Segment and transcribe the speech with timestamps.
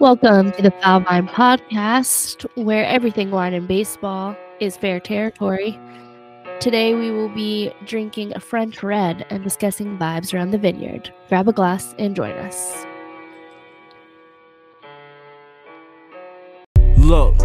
[0.00, 5.78] Welcome to the Foul Vine Podcast, where everything wine and baseball is fair territory.
[6.58, 11.14] Today we will be drinking a French red and discussing vibes around the vineyard.
[11.28, 12.84] Grab a glass and join us.
[16.98, 17.36] Look,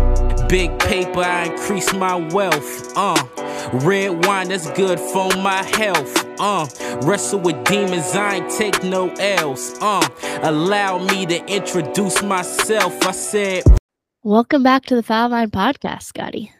[0.50, 2.98] big paper, I increase my wealth.
[2.98, 3.24] Uh,
[3.74, 6.26] red wine that's good for my health.
[6.40, 6.68] Uh,
[7.04, 9.76] wrestle with demons, I ain't take no L's.
[9.82, 10.08] Uh,
[10.44, 13.02] allow me to introduce myself.
[13.06, 13.64] I said,
[14.24, 16.52] Welcome back to the Foul Vine Podcast, Scotty.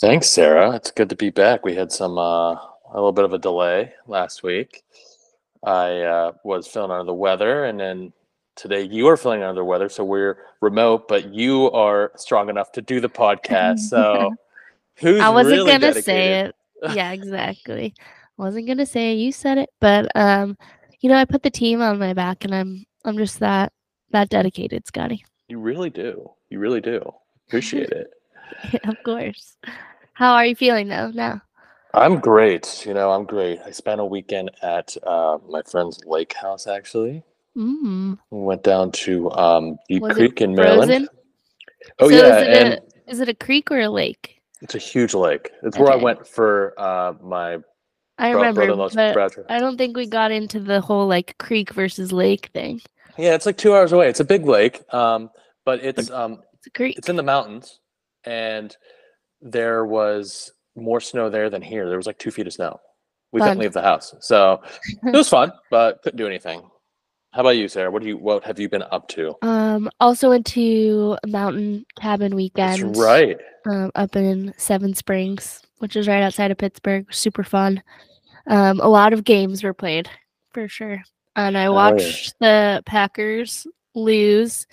[0.00, 0.74] Thanks, Sarah.
[0.76, 1.64] It's good to be back.
[1.64, 4.82] We had some uh, a little bit of a delay last week.
[5.64, 8.12] I uh, was feeling under the weather, and then
[8.56, 11.08] today you are feeling under the weather, so we're remote.
[11.08, 13.80] But you are strong enough to do the podcast.
[13.90, 14.34] So
[14.96, 16.04] who's I wasn't really gonna dedicated?
[16.04, 16.54] say it.
[16.96, 17.94] Yeah, exactly.
[18.36, 19.16] wasn't gonna say it.
[19.16, 20.56] You said it, but um,
[21.00, 23.72] you know, I put the team on my back, and I'm I'm just that
[24.10, 25.24] that dedicated, Scotty.
[25.48, 26.30] You really do.
[26.50, 27.00] You really do.
[27.48, 28.08] Appreciate it.
[28.84, 29.56] of course.
[30.14, 31.40] How are you feeling though now?
[31.94, 32.84] I'm great.
[32.86, 33.60] You know, I'm great.
[33.64, 36.66] I spent a weekend at uh, my friend's lake house.
[36.66, 37.22] Actually,
[37.56, 38.18] Mm.
[38.30, 41.08] we went down to um, Deep Was Creek in Maryland.
[42.00, 44.41] Oh So yeah, is it and a is it a creek or a lake?
[44.62, 45.50] It's a huge lake.
[45.62, 47.58] It's where I went for uh, my
[48.18, 49.50] I remember, but.
[49.50, 52.80] I don't think we got into the whole like creek versus lake thing.
[53.18, 54.08] Yeah, it's like two hours away.
[54.08, 55.28] It's a big lake, um,
[55.64, 56.96] but it's um, It's a creek.
[56.96, 57.80] it's in the mountains,
[58.24, 58.74] and
[59.40, 61.88] there was more snow there than here.
[61.88, 62.78] There was like two feet of snow.
[63.32, 63.48] We Fun.
[63.48, 64.62] couldn't leave the house, so
[65.04, 66.62] it was fun, but couldn't do anything.
[67.32, 67.90] How about you, Sarah?
[67.90, 69.34] What do you what have you been up to?
[69.42, 72.82] Um, also went to mountain cabin weekend.
[72.94, 73.38] That's right.
[73.66, 77.06] um, up in Seven Springs, which is right outside of Pittsburgh.
[77.12, 77.82] Super fun.
[78.46, 80.10] Um, a lot of games were played
[80.52, 81.02] for sure.
[81.34, 81.74] And I Oh, yeah.
[81.74, 84.66] watched the Packers lose,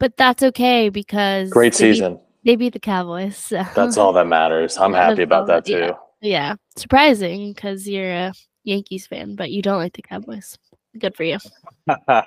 [0.00, 2.20] but that's okay because Great they beat- season.
[2.44, 3.36] they beat the Cowboys.
[3.36, 3.62] So.
[3.76, 4.76] That's all that matters.
[4.78, 5.86] I'm happy That's about that that- yeah.
[5.90, 5.94] too.
[6.22, 8.32] yeah, surprising because you're a
[8.64, 10.58] Yankees fan, but you don't like the Cowboys.
[10.98, 11.38] Good for you.
[12.08, 12.24] I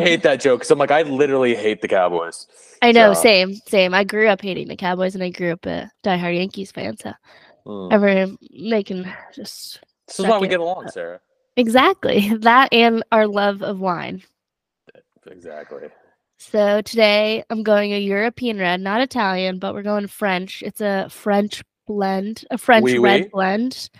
[0.00, 2.46] hate that joke because I'm like, I literally hate the Cowboys.
[2.80, 3.92] I know, So, same, same.
[3.92, 6.96] I grew up hating the Cowboys, and I grew up a diehard Yankees fan.
[6.96, 7.12] So
[7.66, 7.92] mm.
[7.92, 11.20] ever they can just This is why we get along, Sarah.
[11.56, 12.32] Exactly.
[12.40, 14.22] That and our love of wine.
[15.26, 15.88] Exactly.
[16.38, 20.62] So today I'm going a European red, not Italian, but we're going French.
[20.62, 23.28] It's a French blend, a French Oui, red oui.
[23.32, 23.90] blend.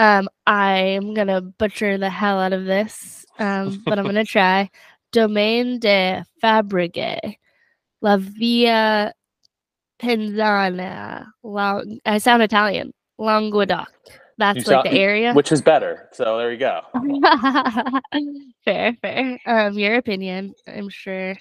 [0.00, 4.70] Um, I am gonna butcher the hell out of this, um, but I'm gonna try.
[5.12, 7.18] Domaine de Fabregues,
[8.00, 9.12] La Via
[10.00, 11.26] Penzana.
[11.42, 12.92] Long, I sound Italian.
[13.18, 13.88] Languedoc.
[14.38, 15.34] That's You like sound- the area.
[15.34, 16.08] Which is better?
[16.12, 16.80] So there you go.
[18.64, 19.38] fair, fair.
[19.44, 20.54] Um, your opinion.
[20.66, 21.36] I'm sure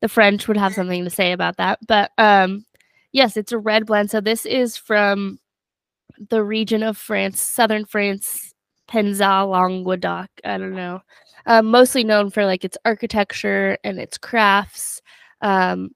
[0.00, 1.78] the French would have something to say about that.
[1.86, 2.66] But um,
[3.12, 4.10] yes, it's a red blend.
[4.10, 5.38] So this is from
[6.30, 8.54] the region of France, southern France,
[8.88, 10.28] Penza, Languedoc.
[10.44, 11.00] I don't know.
[11.46, 15.02] Um, mostly known for like its architecture and its crafts.
[15.40, 15.90] Um,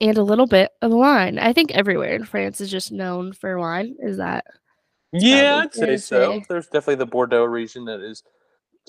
[0.00, 1.38] and a little bit of wine.
[1.38, 3.96] I think everywhere in France is just known for wine.
[4.00, 4.44] Is that
[5.12, 6.32] Yeah, I'd say so.
[6.32, 6.44] say.
[6.48, 8.22] There's definitely the Bordeaux region that is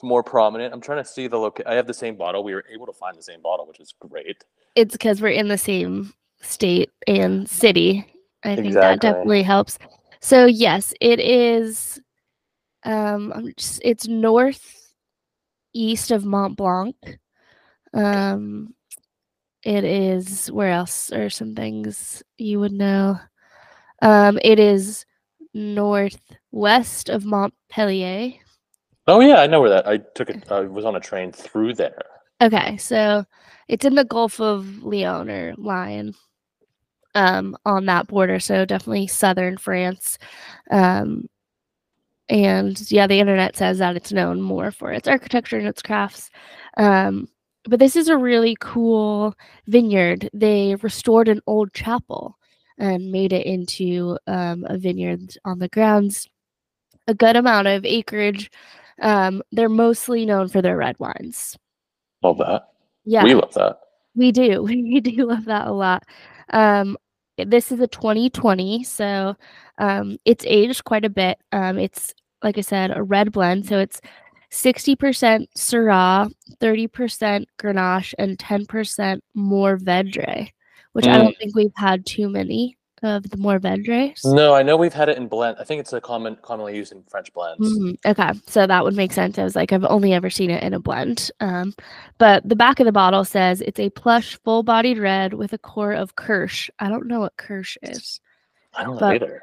[0.03, 0.73] more prominent.
[0.73, 1.71] I'm trying to see the location.
[1.71, 2.43] I have the same bottle.
[2.43, 4.43] We were able to find the same bottle, which is great.
[4.75, 8.05] it's because we're in the same state and city.
[8.43, 9.77] I think that definitely helps.
[10.25, 12.01] So yes, it is.
[12.83, 14.91] Um, I'm just, it's north
[15.71, 16.95] east of Mont Blanc.
[17.93, 18.73] Um,
[19.63, 23.19] it is where else are some things you would know?
[24.01, 25.05] Um, it is
[25.53, 28.33] northwest of Montpellier.
[29.05, 29.87] Oh yeah, I know where that.
[29.87, 30.51] I took it.
[30.51, 32.01] I was on a train through there.
[32.41, 33.23] Okay, so
[33.67, 36.15] it's in the Gulf of Lyon or Lion,
[37.15, 38.39] um, on that border.
[38.39, 40.17] So definitely southern France,
[40.69, 41.27] um,
[42.29, 46.29] and yeah, the internet says that it's known more for its architecture and its crafts.
[46.77, 47.27] Um,
[47.67, 49.33] but this is a really cool
[49.67, 50.29] vineyard.
[50.33, 52.37] They restored an old chapel
[52.77, 56.27] and made it into um, a vineyard on the grounds.
[57.07, 58.49] A good amount of acreage.
[59.01, 61.55] Um, they're mostly known for their red wines.
[62.23, 62.69] Love that.
[63.03, 63.79] Yeah, We love that.
[64.15, 64.63] we do.
[64.63, 66.03] We do love that a lot.
[66.49, 66.97] Um,
[67.37, 69.35] this is a 2020, so
[69.77, 71.37] um, it's aged quite a bit.
[71.51, 73.99] Um, it's like I said, a red blend, so it's
[74.51, 80.49] 60% Syrah, 30% Grenache, and 10% Mourvedre,
[80.93, 84.21] which I don't think we've had too many of the Mourvedres?
[84.25, 85.57] No, I know we've had it in blend.
[85.59, 87.77] I think it's a common commonly used in French blends.
[87.77, 89.37] Mhm, Okay, so that would make sense.
[89.37, 91.29] I was like, I've only ever seen it in a blend.
[91.39, 91.73] Um,
[92.17, 95.91] but the back of the bottle says it's a plush, full-bodied red with a core
[95.93, 96.69] of Kirsch.
[96.79, 98.19] I don't know what Kirsch is.
[98.73, 99.41] I don't but- either.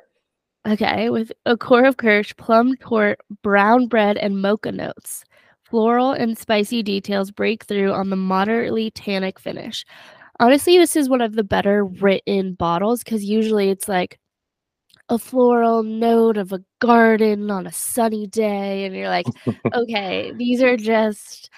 [0.64, 5.24] Okay, with a core of Kirsch, plum tort, brown bread, and mocha notes.
[5.64, 9.84] Floral and spicy details break through on the moderately tannic finish.
[10.42, 14.18] Honestly, this is one of the better written bottles because usually it's like
[15.08, 19.26] a floral note of a garden on a sunny day, and you're like,
[19.72, 21.48] okay, these are just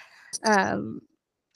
[0.43, 1.01] um,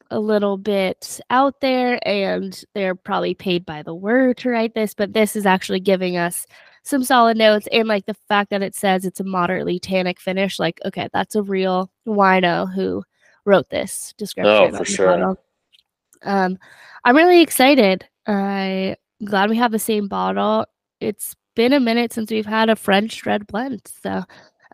[0.09, 4.95] a little bit out there, and they're probably paid by the word to write this,
[4.95, 6.47] but this is actually giving us
[6.81, 10.57] some solid notes and like the fact that it says it's a moderately tannic finish
[10.57, 13.03] like okay that's a real wino who
[13.45, 15.17] wrote this description Oh, for sure.
[15.17, 15.37] bottle.
[16.23, 16.57] Um
[17.05, 18.95] i'm really excited i'm
[19.25, 20.65] glad we have the same bottle
[20.99, 24.23] it's been a minute since we've had a french red blend so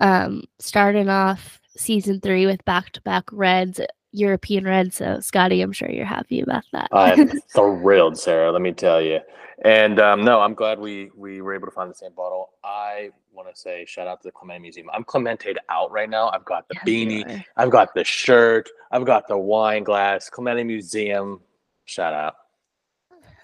[0.01, 3.79] um starting off season three with back-to-back reds
[4.11, 8.51] european reds so scotty i'm sure you're happy about that I'm thrilled, Sarah.
[8.51, 9.19] Let me tell you.
[9.63, 12.49] And um, no, I'm glad we we were able to find the same bottle.
[12.63, 14.89] I want to say shout out to the Clemente Museum.
[14.93, 16.29] I'm Clemented out right now.
[16.33, 17.43] I've got the Yes, beanie.
[17.55, 20.29] I've got the shirt, I've got the wine glass.
[20.29, 21.39] Clemente Museum,
[21.85, 22.35] shout out.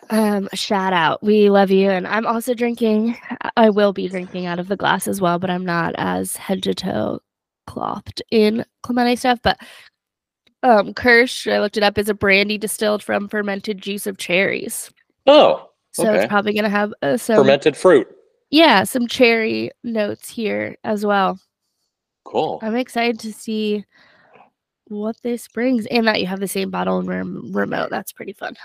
[0.09, 1.23] Um, shout out.
[1.23, 1.89] We love you.
[1.89, 3.17] And I'm also drinking.
[3.55, 6.63] I will be drinking out of the glass as well, but I'm not as head
[6.63, 7.21] to toe
[7.67, 9.39] clothed in Clemente stuff.
[9.41, 9.59] But
[10.63, 14.91] um, Kirsch, I looked it up, is a brandy distilled from fermented juice of cherries.
[15.27, 16.19] Oh, So Okay.
[16.23, 18.07] it's probably going to have uh, some, fermented fruit.
[18.49, 21.39] yeah, some cherry notes here as well.
[22.23, 22.59] Cool.
[22.61, 23.85] I'm excited to see
[24.87, 27.89] what this brings and that you have the same bottle and rem- remote.
[27.89, 28.55] That's pretty fun.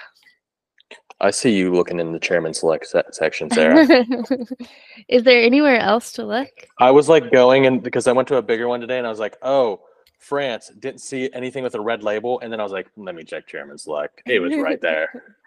[1.21, 3.87] I see you looking in the chairman select se- section, Sarah.
[5.09, 6.49] is there anywhere else to look?
[6.79, 9.11] I was like going and because I went to a bigger one today and I
[9.11, 9.81] was like, oh,
[10.19, 12.39] France didn't see anything with a red label.
[12.41, 14.23] And then I was like, let me check chairman select.
[14.27, 15.37] It was right there.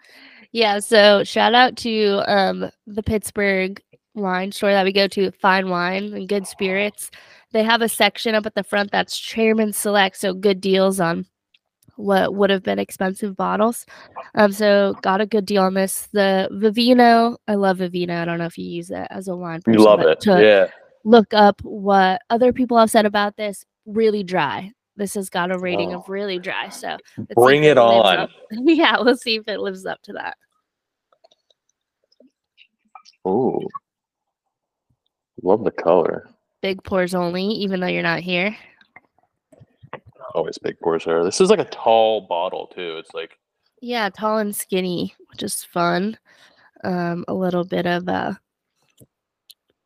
[0.52, 3.80] Yeah, so shout out to um the Pittsburgh
[4.14, 7.10] wine store that we go to, Fine Wine and Good Spirits.
[7.52, 11.26] They have a section up at the front that's Chairman Select, so good deals on
[11.96, 13.84] what would have been expensive bottles.
[14.34, 16.08] Um, so got a good deal on this.
[16.12, 18.16] The Vivino, I love Vivino.
[18.16, 19.60] I don't know if you use it as a wine.
[19.66, 20.24] You love it.
[20.26, 20.68] Yeah.
[21.04, 23.64] Look up what other people have said about this.
[23.86, 24.72] Really dry.
[24.96, 26.12] This has got a rating of Oh.
[26.12, 26.68] really dry.
[26.68, 26.96] So
[27.34, 28.28] Bring if it on.
[28.50, 30.36] Yeah, we'll see if it lives up to that.
[33.26, 33.60] Ooh.
[35.42, 36.28] Love the color.
[36.62, 38.54] big pours only, even though you're not here.
[40.34, 41.24] Always big pours there.
[41.24, 42.98] This is like a tall bottle too.
[42.98, 43.38] It's like
[43.80, 46.18] Yeah, tall and skinny, which is fun.
[46.84, 48.38] Um, a little bit of a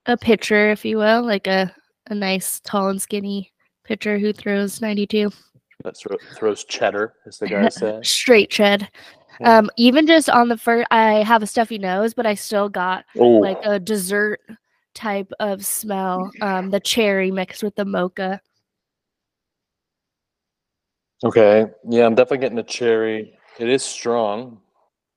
[0.06, 1.74] a pitcher, if you will, like a
[2.08, 3.52] a nice tall and skinny
[3.84, 5.30] pitcher who throws 92
[5.84, 8.08] that thro- throws cheddar, as the guy says.
[8.08, 8.88] straight tread.
[9.40, 9.58] Yeah.
[9.58, 13.04] Um, even just on the first, I have a stuffy nose, but I still got
[13.18, 14.40] Oh, like a dessert
[14.94, 16.30] type of smell.
[16.40, 18.40] Um, the cherry mixed with the mocha.
[21.24, 21.66] okay.
[21.88, 23.36] Yeah, I'm definitely getting the cherry.
[23.58, 24.60] It is strong.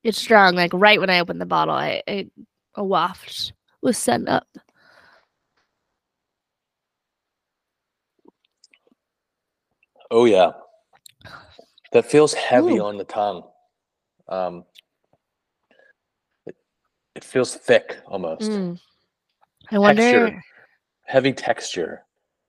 [0.04, 0.56] It's strong.
[0.56, 2.28] Like right when I opened the bottle, I, I
[2.75, 4.48] a waft was sent up.
[10.12, 10.51] Oh yeah.
[11.92, 12.86] That feels heavy Ooh.
[12.86, 13.44] on the tongue.
[14.27, 14.65] Um,
[16.45, 16.56] it,
[17.16, 18.42] it feels thick almost.
[18.52, 18.80] Mm.
[19.71, 20.02] I wonder.
[20.02, 20.44] Texture.
[21.06, 22.04] Heavy texture.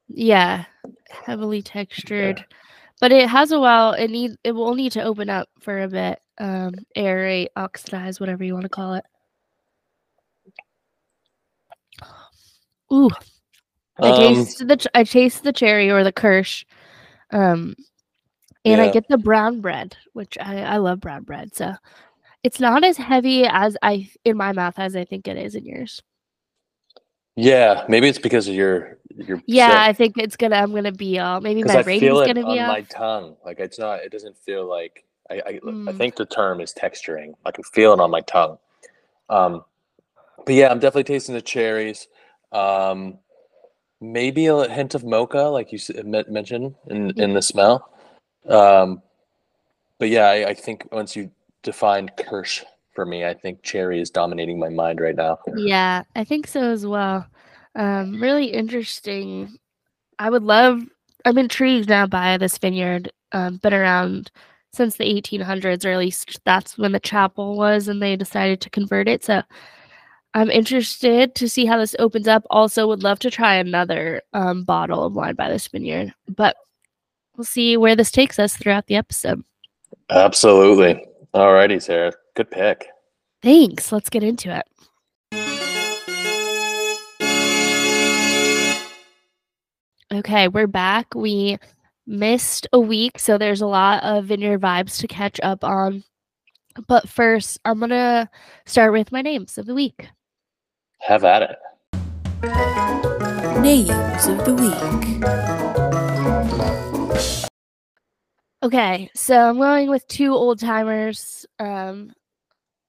[0.08, 0.64] Yeah,
[1.10, 2.44] heavily textured,
[3.00, 3.92] but it has a while.
[3.92, 8.42] It need it will need to open up for a bit, um, aerate, oxidize, whatever
[8.42, 9.04] you want to call it.
[12.92, 13.10] Ooh,
[14.00, 16.64] I Um, taste the ch- I taste the cherry or the Kirsch,
[17.32, 17.74] um,
[18.64, 21.54] and I get the brown bread, which I I love brown bread.
[21.54, 21.74] So
[22.44, 25.66] it's not as heavy as I in my mouth as I think it is in
[25.66, 26.02] yours.
[27.36, 30.56] yeah, maybe it's because of your your Yeah, I think it's gonna.
[30.56, 31.40] I'm gonna be all.
[31.40, 33.36] Maybe my I rating's feel it gonna be on be my tongue.
[33.44, 34.00] Like it's not.
[34.00, 35.36] It doesn't feel like I.
[35.46, 35.92] I, I Mm.
[35.92, 37.34] think the term is texturing.
[37.44, 38.58] I can feel it on my tongue.
[39.30, 39.64] Um,
[40.46, 42.08] but yeah, I'm definitely tasting the cherries.
[42.52, 43.18] Um,
[44.00, 47.90] maybe a hint of mocha, like you men- mentioned in in the smell.
[48.48, 49.02] Um,
[49.98, 51.30] but yeah, I, I think once you
[51.62, 52.64] define Kirsch
[52.94, 55.38] for me, I think cherry is dominating my mind right now.
[55.56, 57.26] Yeah, I think so as well.
[57.74, 59.58] Um, really interesting.
[60.18, 60.82] I would love.
[61.24, 63.12] I'm intrigued now by this vineyard.
[63.32, 64.30] Um, been around
[64.72, 68.70] since the 1800s, or at least that's when the chapel was, and they decided to
[68.70, 69.24] convert it.
[69.24, 69.42] So
[70.34, 72.44] I'm interested to see how this opens up.
[72.50, 76.56] Also, would love to try another um, bottle of wine by this vineyard, but
[77.36, 79.42] we'll see where this takes us throughout the episode.
[80.10, 81.06] Absolutely.
[81.34, 82.12] All righty, Sarah.
[82.34, 82.88] Good pick.
[83.42, 83.90] Thanks.
[83.90, 84.66] Let's get into it.
[90.12, 91.14] Okay, we're back.
[91.14, 91.58] We
[92.06, 96.02] missed a week, so there's a lot of vineyard vibes to catch up on.
[96.86, 98.28] But first, I'm going to
[98.66, 100.08] start with my names of the week.
[101.00, 101.58] Have at it.
[103.60, 105.24] Names of the week.
[108.62, 112.12] Okay, so I'm going with two old timers um,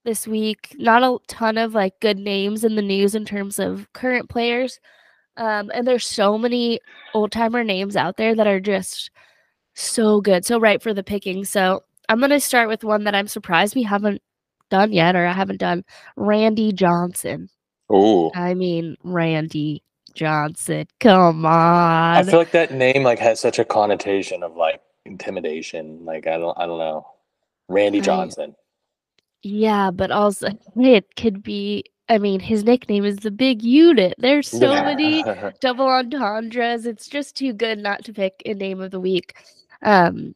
[0.04, 0.76] this week.
[0.78, 4.80] Not a ton of like good names in the news in terms of current players.
[5.38, 6.80] Um, and there's so many
[7.14, 9.12] old timer names out there that are just
[9.76, 11.46] so good, so right for the picking.
[11.46, 14.22] So I'm gonna start with one that I'm surprised we haven't
[14.70, 15.86] done yet, or I haven't done.
[16.18, 17.50] Randy Johnson.
[17.92, 18.32] Ooh.
[18.36, 20.88] I mean, Randy Johnson.
[21.00, 22.18] Come on.
[22.18, 26.06] I feel like that name like has such a connotation of like intimidation.
[26.06, 27.08] Like I don't I don't know.
[27.68, 28.02] Randy.
[28.02, 28.56] Johnson.
[29.42, 31.84] Yeah, but also it could be.
[32.12, 34.16] I mean, his nickname is the Big Unit.
[34.18, 35.24] There's so many
[35.62, 36.88] double entendres.
[36.88, 39.36] It's just too good not to pick a name of the week.
[39.84, 40.34] Um,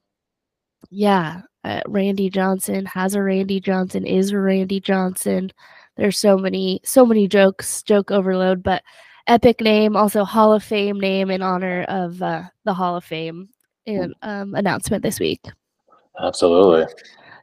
[0.91, 5.51] yeah, uh, Randy Johnson has a Randy Johnson is a Randy Johnson.
[5.95, 8.83] There's so many, so many jokes, joke overload, but
[9.27, 13.49] epic name, also Hall of Fame name in honor of uh, the Hall of Fame
[13.85, 15.45] in, um, announcement this week.
[16.19, 16.85] Absolutely.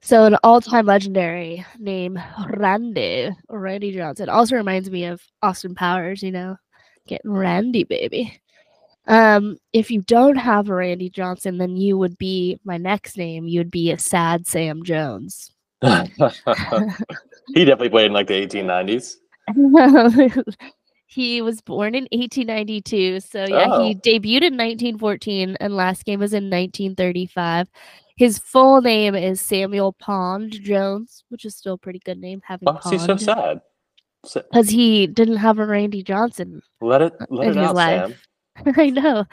[0.02, 6.22] So an all-time legendary name, Randy Randy Johnson, also reminds me of Austin Powers.
[6.22, 6.56] You know,
[7.06, 8.40] getting Randy, baby.
[9.06, 13.46] Um, if you don't have a Randy Johnson, then you would be my next name.
[13.46, 15.52] You'd be a sad Sam Jones.
[17.54, 19.16] he definitely played in like the 1890s.
[21.06, 23.20] he was born in 1892.
[23.20, 24.00] So yeah, he Oh.
[24.04, 27.68] debuted in 1914 and last game was in 1935.
[28.16, 32.40] His full name is Samuel Pond Jones, which is still a pretty good name.
[32.44, 33.60] Having Oh, he's so sad.
[34.22, 38.20] Because he didn't have a Randy Johnson Let it let in it his out, life.
[38.64, 38.74] Sam.
[38.76, 39.24] I know.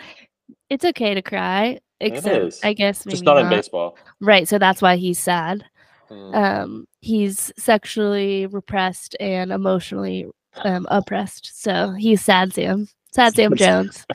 [0.70, 2.62] It's okay to cry, except is.
[2.64, 3.98] I guess maybe Just not, in baseball.
[4.22, 5.66] Right, so that's why he's sad.
[6.10, 6.36] Mm.
[6.36, 10.26] Um, he's sexually repressed and emotionally
[10.64, 11.62] um, oppressed.
[11.62, 12.88] So he's sad Sam.
[13.12, 14.06] Sad Sam Jones.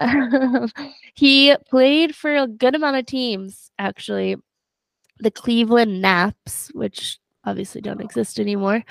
[1.14, 4.36] he played for a good amount of teams, actually.
[5.18, 8.82] The Cleveland Naps, which obviously don't exist anymore.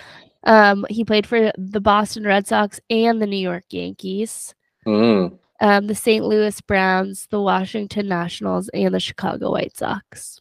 [0.43, 4.53] Um, he played for the Boston Red Sox and the New York Yankees,
[4.87, 5.37] Mm.
[5.61, 6.23] um, the St.
[6.23, 10.39] Louis Browns, the Washington Nationals, and the Chicago White Sox.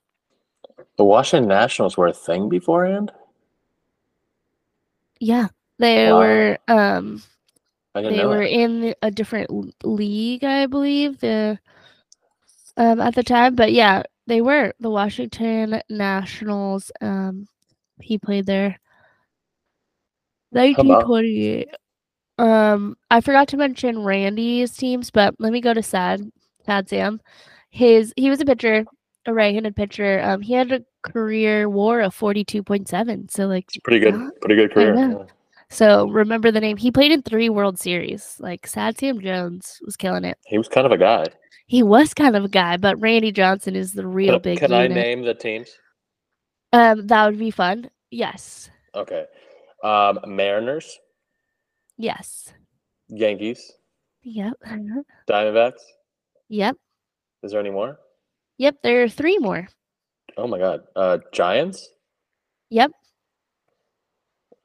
[0.96, 3.12] The Washington Nationals were a thing beforehand.
[5.20, 5.48] Yeah,
[5.78, 6.18] they Wow.
[6.18, 7.22] were um
[7.94, 8.50] they were that.
[8.50, 9.50] in a different
[9.84, 11.58] league, I believe, the
[12.76, 16.90] um at the time, but yeah, they were the Washington Nationals.
[17.00, 17.46] Um,
[18.00, 18.78] he played there.
[20.52, 21.68] about- 1928.
[22.38, 26.30] Um, I forgot to mention Randy's teams, but let me go to Sad
[26.66, 27.20] Sad Sam.
[27.70, 28.84] His he was a pitcher,
[29.26, 30.20] a right-handed pitcher.
[30.22, 33.30] Um, he had a career WAR of 42.7.
[33.30, 34.94] So like It's pretty good, Yeah, pretty good career.
[34.94, 35.14] yeah.
[35.70, 36.76] so remember the name.
[36.76, 38.36] He played in three World Series.
[38.40, 40.38] Like Sad Sam Jones was killing it.
[40.46, 41.26] He was kind of a guy.
[41.66, 44.58] He was kind of a guy, but Randy Johnson is the real Can, big.
[44.58, 45.70] can I name the teams?
[46.72, 47.90] Um, that would be fun.
[48.10, 49.24] Yes, Okay.
[49.82, 50.98] Um, Mariners,
[51.98, 52.52] yes,
[53.08, 53.72] Yankees,
[54.22, 54.54] yep,
[55.28, 55.80] Diamondbacks.
[56.48, 56.76] yep,
[57.42, 57.98] Is there any more?
[58.58, 58.76] Yep.
[58.82, 59.68] There are three more.
[60.36, 60.82] Oh my God.
[60.96, 61.88] Uh, Giants.
[62.70, 62.90] Yep.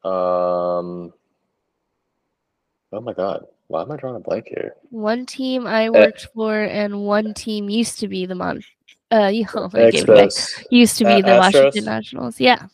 [0.03, 1.13] Um.
[2.91, 3.46] Oh my God.
[3.67, 4.74] Why am I drawing a blank here?
[4.89, 8.63] One team I worked for, and one team used to be the Mon.
[9.12, 9.46] Uh, you
[10.72, 12.39] Used to be Uh, the Washington Nationals.
[12.39, 12.65] Yeah,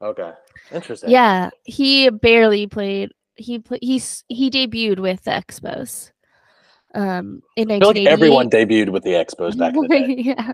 [0.00, 0.32] Okay.
[0.72, 1.10] Interesting.
[1.10, 1.50] yeah.
[1.64, 3.12] He barely played.
[3.36, 6.12] He pla He's he debuted with the Expos.
[6.94, 10.06] Um, in I feel like everyone debuted with the Expos back in the day.
[10.18, 10.52] yeah.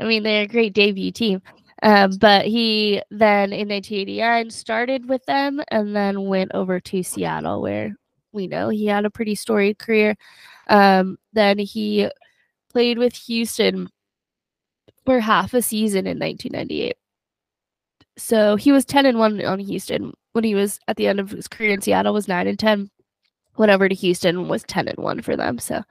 [0.00, 1.42] I mean, they're a great debut team.
[1.82, 7.62] Um, but he then in 1989 started with them and then went over to Seattle,
[7.62, 7.94] where
[8.32, 10.16] we know he had a pretty storied career.
[10.68, 12.10] Um, then he
[12.70, 13.88] played with Houston
[15.04, 16.96] for half a season in 1998.
[18.16, 21.30] So he was 10 and 1 on Houston when he was at the end of
[21.30, 22.90] his career in Seattle was 9 and 10.
[23.58, 25.58] Went over to Houston and was 10 and 1 for them.
[25.58, 25.82] So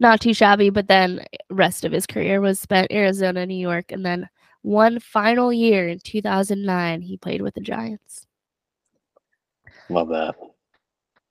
[0.00, 4.06] not too shabby, but then rest of his career was spent Arizona, New York, and
[4.06, 4.28] then
[4.62, 8.26] one final year in 2009 he played with the Giants.
[9.88, 10.34] Love that.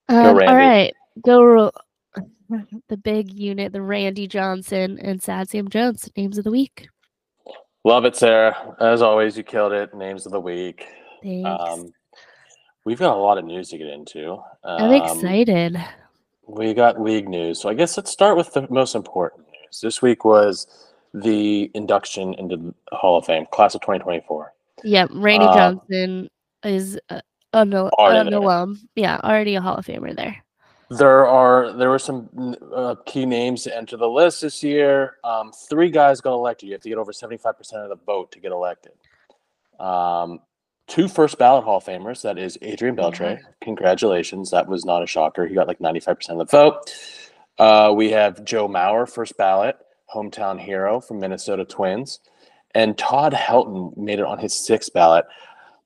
[0.08, 1.72] Um, all right, go
[2.90, 6.88] the big unit, the Randy Johnson and Sad Sam Jones names of the week.
[7.84, 8.76] Love it, Sarah.
[8.80, 9.94] As always, you killed it.
[9.94, 10.88] Names of the week.
[11.22, 11.50] Thanks.
[11.50, 11.92] Um,
[12.86, 14.42] we've got a lot of news to get into.
[14.64, 15.84] I'm Um, excited.
[16.48, 17.60] We got league news.
[17.60, 19.82] So I guess let's start with the most important news.
[19.82, 20.68] This week was
[21.14, 24.54] the induction into the Hall of Fame, class of 2024.
[24.84, 26.30] Yep, Randy uh, Johnson
[26.64, 27.22] is uh,
[27.54, 28.88] Already alum.
[28.96, 30.44] Yeah, already a Hall of Famer there.
[30.90, 35.16] There are there were some uh, key names to enter the list this year.
[35.24, 36.68] Um, three guys got elected.
[36.68, 38.92] You have to get over 75% of the vote to get elected.
[39.80, 40.42] Um,
[40.88, 42.22] two first ballot Hall of Famers.
[42.22, 43.40] That is Adrian Beltre.
[43.62, 44.52] Congratulations.
[44.52, 45.48] That was not a shocker.
[45.48, 46.94] He got like 95% of the vote.
[47.58, 49.78] Uh, we have Joe Mauer, first ballot,
[50.14, 52.20] hometown hero from Minnesota Twins.
[52.74, 55.26] And Todd Helton made it on his sixth ballot.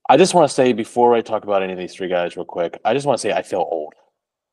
[0.09, 2.45] I just want to say before I talk about any of these three guys, real
[2.45, 3.93] quick, I just want to say I feel old.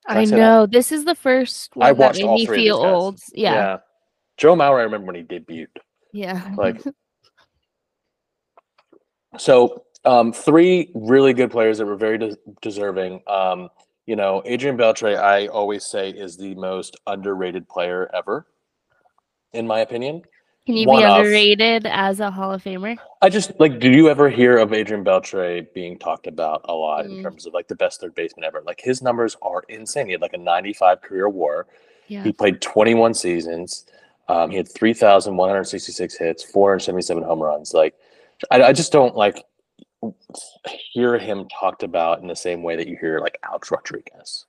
[0.06, 0.36] Can I I say that?
[0.36, 3.20] know this is the first one I that watched made me feel old.
[3.32, 3.78] Yeah,
[4.36, 5.68] Joe Mauer, I remember when he debuted.
[6.12, 6.52] yeah.
[6.58, 6.82] Like,
[9.38, 13.20] so um, three really good players that were very des- deserving.
[13.26, 13.68] Um,
[14.06, 18.46] you know, Adrian Beltre, I always say, is the most underrated player ever,
[19.52, 20.22] in my opinion.
[20.64, 22.96] Can you one be of- underrated as a Hall of Famer?
[23.22, 27.04] I just like, did you ever hear of Adrian Beltre being talked about a lot
[27.04, 27.22] in Mm.
[27.22, 28.62] terms of like the best third baseman ever?
[28.64, 30.06] Like his numbers are insane.
[30.06, 31.66] He had like a 95 career WAR.
[32.08, 32.22] Yeah.
[32.24, 33.86] He played 21 seasons.
[34.28, 37.72] Um, he had 3,166 hits, 477 home runs.
[37.72, 37.94] Like,
[38.50, 39.44] I, I just don't like
[40.92, 44.44] hear him talked about in the same way that you hear like Alex Rodriguez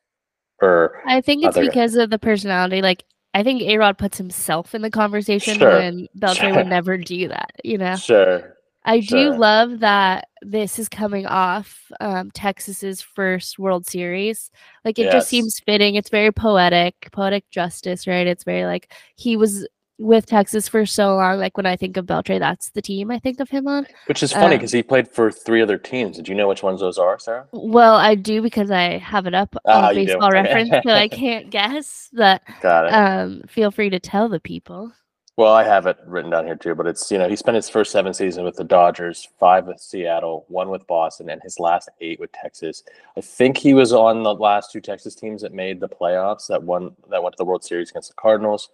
[0.61, 2.81] or I think it's other- because of the personality.
[2.81, 6.55] Like, I think A Rod puts himself in the conversation Sure, when Beltre sure.
[6.55, 7.51] would never do that.
[7.63, 8.55] You know, sure.
[8.83, 9.33] I Sure.
[9.33, 14.49] do love that this is coming off um, Texas's first World Series.
[14.85, 15.13] Like, it Yes.
[15.13, 15.95] just seems fitting.
[15.95, 18.25] It's very poetic, poetic justice, right?
[18.25, 19.67] It's very like he was
[19.99, 21.39] with Texas for so long.
[21.39, 23.87] Like, when I think of Beltre, that's the team I think of him on.
[24.07, 26.17] Which is funny Um, because he played for three other teams.
[26.17, 27.47] Did you know which ones those are, Sarah?
[27.51, 30.05] Well, I do because I have it up Ah, on do.
[30.05, 32.09] baseball reference, so I can't guess.
[32.13, 32.93] But Got it.
[32.93, 34.91] um, feel free to tell the people.
[35.35, 37.69] Well, I have it written down here too, but it's you know he spent his
[37.69, 41.89] first seven seasons with the Dodgers, five with Seattle, one with Boston, and his last
[42.01, 42.81] eight with Texas.
[43.15, 46.47] I think he was on the last two Texas teams that made the playoffs.
[46.47, 48.69] That one that went to the World Series against the Cardinals.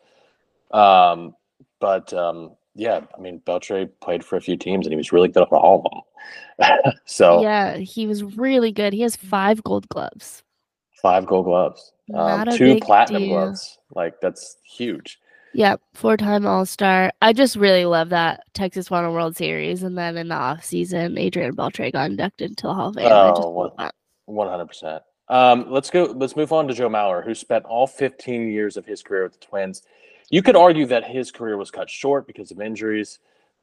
[0.73, 1.35] Um,
[1.79, 5.27] but um, yeah, I mean Beltre played for a few teams, and he was really
[5.29, 6.93] good for all of them.
[7.05, 8.93] so Yeah, he was really good.
[8.93, 10.43] He has five gold gloves.
[11.01, 13.35] five Gold Gloves, um, two Platinum deal.
[13.37, 13.77] Gloves.
[13.93, 15.19] Like that's huge.
[15.55, 17.11] Yep, four-time All-Star.
[17.21, 20.65] I just really love that Texas won a World Series, and then in the off
[20.65, 23.05] season, Adrian Beltre got inducted into the Hall of Fame.
[23.11, 23.93] Oh, love what- that.
[24.25, 25.03] One hundred percent.
[25.27, 26.05] Um, let's go.
[26.05, 29.33] Let's move on to Joe Mauer, who spent all 15 years of his career with
[29.33, 29.83] the Twins.
[30.33, 33.19] You could argue that his career was cut short because of injuries,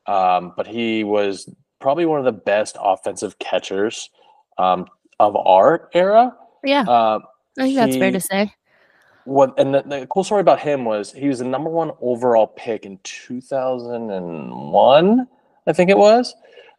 [0.06, 4.08] um, but he was probably one of the best offensive catchers
[4.56, 4.86] um,
[5.18, 6.32] of our era.
[6.62, 7.18] Yeah, Uh,
[7.58, 8.54] I think that's fair to say.
[9.24, 12.46] what and the, the cool story about him was he was the number one overall
[12.46, 15.26] pick in 2001
[15.66, 16.34] i think it was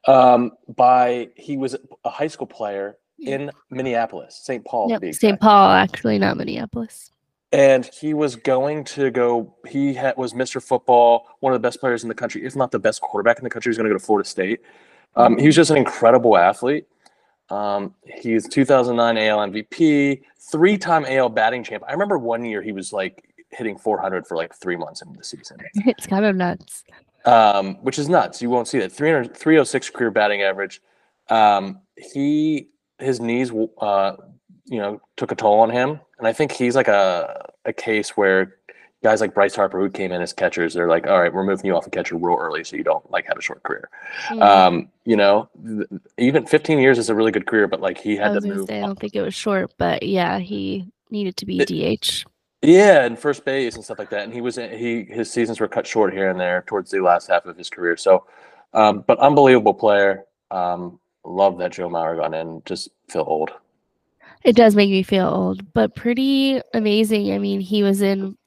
[0.07, 1.75] um, by he was
[2.05, 5.39] a high school player in minneapolis st paul Yep, St.
[5.39, 7.11] Paul, actually, not Minneapolis.
[7.51, 11.79] And he was going to go he had, was mr football one of the best
[11.79, 13.89] players in the country if not the best quarterback in the country he was going
[13.89, 14.61] to go to florida state
[15.17, 16.87] um, he was just an incredible athlete
[17.51, 21.83] um, he's 2009 AL MVP, three-time AL batting champ.
[21.85, 25.23] I remember one year he was like hitting 400 for like three months into the
[25.23, 26.83] season, it's kind of nuts.
[27.25, 28.41] um, which is nuts.
[28.41, 30.81] You won't see that 300, 306 career batting average.
[31.29, 34.13] Um, he his knees, uh,
[34.71, 38.15] you know, took a toll on him, and I think he's like a a case
[38.17, 38.55] where
[39.03, 41.65] guys like Bryce Harper who came in as catchers, they're like, all right, we're moving
[41.65, 43.89] you off a catcher real early so you don't like have a short career.
[44.29, 45.87] Mm, Um, you know, th-
[46.19, 48.67] even 15 years is a really good career, but like he had to move.
[48.67, 51.67] say, I don't think it was short, but yeah, he needed to be It-
[52.01, 52.25] DH.
[52.61, 54.23] Yeah, and first base and stuff like that.
[54.23, 57.27] And he was he his seasons were cut short here and there towards the last
[57.27, 57.97] half of his career.
[57.97, 58.25] So,
[58.73, 60.25] um, but unbelievable player.
[60.51, 62.61] Um, love that Joe Mauer got in.
[62.65, 63.49] Just feel old.
[64.43, 67.33] It does make me feel old, but pretty amazing.
[67.33, 68.37] I mean, he was in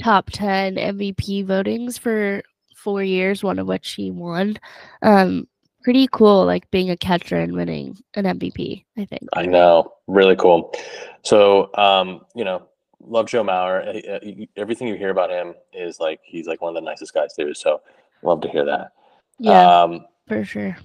[0.00, 2.42] top 10 MVP votings for
[2.76, 4.58] four years, one of which he won.
[5.02, 5.46] Um,
[5.82, 9.22] pretty cool, like being a catcher and winning an MVP, I think.
[9.34, 10.74] I know, really cool.
[11.22, 12.66] So, um, you know,
[13.00, 13.86] love Joe Mauer.
[13.88, 17.34] Uh, Everything you hear about him is like he's like one of the nicest guys
[17.34, 17.54] too.
[17.54, 17.80] So,
[18.22, 18.92] love to hear that.
[19.38, 20.76] Yeah, Um, for sure.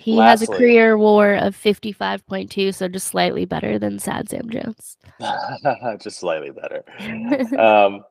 [0.00, 4.96] He has a career WAR of 55.2, so just slightly better than Sad Sam Jones.
[6.00, 6.84] just slightly better.
[7.60, 8.04] Um,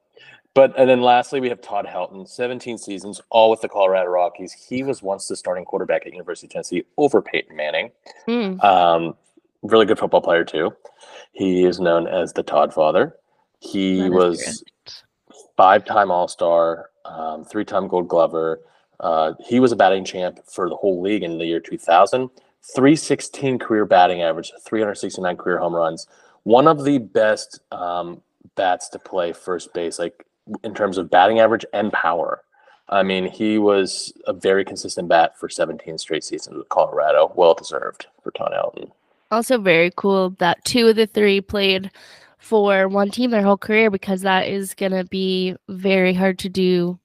[0.54, 4.52] but and then lastly, we have Todd Helton, 17 seasons, all with the Colorado Rockies.
[4.52, 7.92] He was once the starting quarterback at University of Tennessee over Peyton Manning.
[8.26, 8.60] Hmm.
[8.62, 9.16] Um,
[9.62, 10.76] really good football player too.
[11.32, 13.16] He is known as the Todd Father.
[13.60, 15.04] He was correct.
[15.56, 18.62] five-time All-Star, um, three-time Gold Glover.
[19.00, 22.30] Uh, he was a batting champ for the whole league in the year 2000.
[22.76, 26.08] 316 career batting average, 369 career home runs.
[26.44, 28.22] One of the best um,
[28.56, 30.26] bats to play first base, like
[30.64, 32.42] in terms of batting average and power.
[32.90, 37.32] I mean, he was a very consistent bat for 17 straight seasons with Colorado.
[37.36, 38.92] Well deserved for Todd Helton.
[39.32, 41.92] Also, very cool that two of the three played
[42.40, 46.50] for one team their whole career because that is going to be very hard to
[46.50, 46.98] do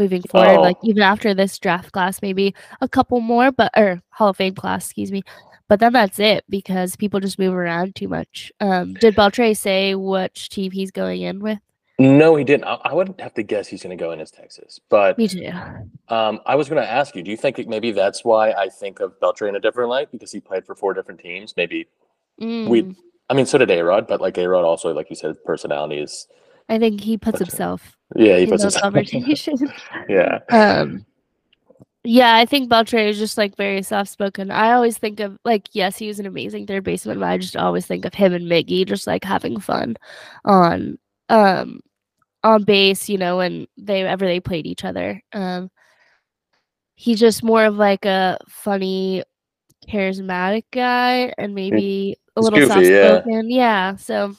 [0.00, 0.56] moving forward.
[0.58, 0.62] Oh.
[0.62, 4.54] Like, even after this draft class, maybe a couple more, but, or Hall of Fame
[4.56, 5.22] class, excuse me.
[5.68, 8.50] But then that's it because people just move around too much.
[8.60, 11.60] Um, did Beltre say which team he's going in with?
[12.00, 12.64] No, he didn't.
[12.64, 14.80] I, I would have to guess he's going to go in as Texas.
[14.88, 15.52] But Me too.
[16.08, 18.98] um, I was going to ask you, do you think maybe that's why I think
[18.98, 21.54] of Beltre in a different light because he played for four different teams?
[21.56, 21.86] Maybe
[22.40, 22.96] Mm,
[23.28, 25.98] I mean, so did A Rod, but like A Rod also, like you said, personality
[25.98, 26.26] is
[26.68, 29.62] I think he puts himself yeah, he in puts those his conversations.
[30.08, 30.38] yeah.
[30.50, 31.04] um
[32.02, 35.68] yeah i think beltre is just like very soft spoken i always think of like
[35.72, 38.50] yes he was an amazing third baseman but i just always think of him and
[38.50, 39.96] miggy just like having fun
[40.44, 41.80] on um
[42.42, 45.70] on base you know when they ever they played each other um
[46.94, 49.22] he's just more of like a funny
[49.86, 53.20] charismatic guy and maybe a little goofy, soft yeah.
[53.20, 54.34] spoken yeah so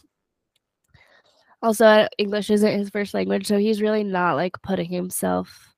[1.61, 5.71] also english isn't his first language so he's really not like putting himself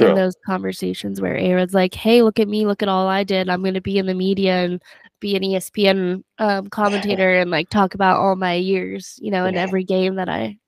[0.00, 2.66] in those conversations where Aaron's like, "Hey, look at me!
[2.66, 3.48] Look at all I did!
[3.48, 4.82] I'm going to be in the media and
[5.20, 9.56] be an ESPN um, commentator and like talk about all my years, you know, in
[9.56, 10.58] every game that I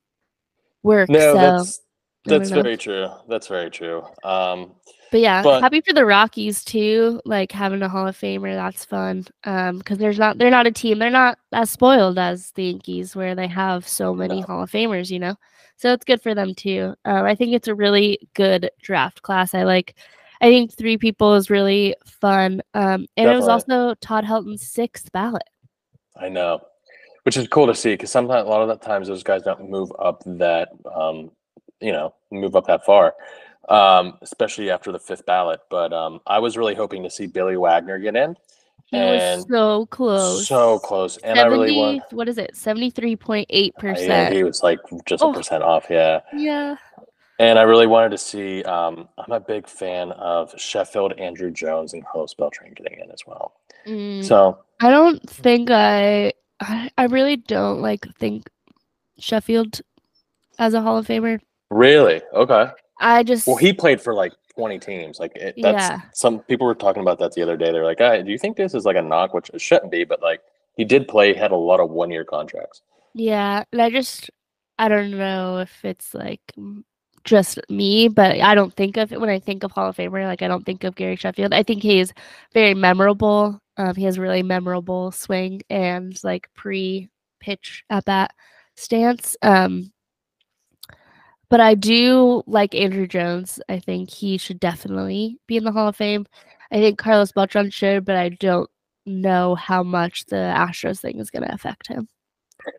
[0.83, 1.81] work." No, so, that's
[2.25, 3.09] that's very true.
[3.29, 4.05] That's very true.
[4.25, 4.75] Um,
[5.11, 7.21] but yeah, but- happy for the Rockies too.
[7.25, 9.25] Like having a Hall of Famer, that's fun.
[9.45, 10.99] Um, because there's not they're not a team.
[10.99, 14.47] They're not as spoiled as the Yankees, where they have so many No.
[14.47, 15.11] Hall of Famers.
[15.11, 15.37] You know,
[15.77, 16.95] so it's good for them too.
[17.05, 19.55] Um, I think it's a really good draft class.
[19.55, 19.95] I like.
[20.43, 22.61] I think three people is really fun.
[22.75, 25.49] Um, and it was also Todd Helton's sixth ballot.
[26.21, 26.61] I know,
[27.23, 29.71] which is cool to see because sometimes a lot of the times those guys don't
[29.71, 31.31] move up that, um,
[31.81, 33.15] you know, move up that far,
[33.69, 35.61] um, especially after the fifth ballot.
[35.71, 38.37] But um, I was really hoping to see Billy Wagner get in.
[38.87, 40.47] He And was so close.
[40.47, 42.03] So close, and I really want.
[42.13, 42.55] What is it?
[42.55, 44.35] Seventy three point eight Yeah, percent.
[44.35, 45.33] he was like just a Oh.
[45.33, 45.87] percent off.
[45.91, 46.21] Yeah.
[46.33, 46.77] Yeah.
[47.39, 48.63] And I really wanted to see.
[48.63, 53.27] Um, I'm a big fan of Sheffield, Andruw Jones, and Carlos Beltran getting in as
[53.27, 53.55] well.
[53.87, 56.91] Mm, So I don't think I, I.
[56.97, 58.49] I really don't like think
[59.19, 59.81] Sheffield
[60.59, 61.41] as a Hall of Famer.
[61.71, 62.71] really, okay.
[62.99, 63.47] I just.
[63.47, 65.19] Well, he played for like 20 teams.
[65.21, 66.01] Like it, that's Yeah.
[66.15, 67.71] some people were talking about that the other day.
[67.73, 70.05] They're like, "Hey, do you think this is like a knock?" Which it shouldn't be,
[70.05, 70.41] but like
[70.77, 72.83] he did play, had a lot of one-year contracts.
[73.15, 74.31] Yeah, and I just.
[74.79, 76.41] I don't know if it's like
[77.25, 80.25] just me, but I don't think of it when I think of Hall of Famer.
[80.27, 81.55] Like I don't think of Gary Sheffield.
[81.55, 82.13] I think he's
[82.53, 83.59] very memorable.
[83.79, 88.33] Um, he has really memorable swing and like pre-pitch at bat
[88.77, 89.37] stance.
[89.43, 89.93] Um,
[91.49, 93.61] but I do like Andruw Jones.
[93.69, 96.27] I think he should definitely be in the Hall of Fame.
[96.71, 98.69] I think Carlos Beltran should, but I don't
[99.07, 102.09] know how much the Astros thing is going to affect him.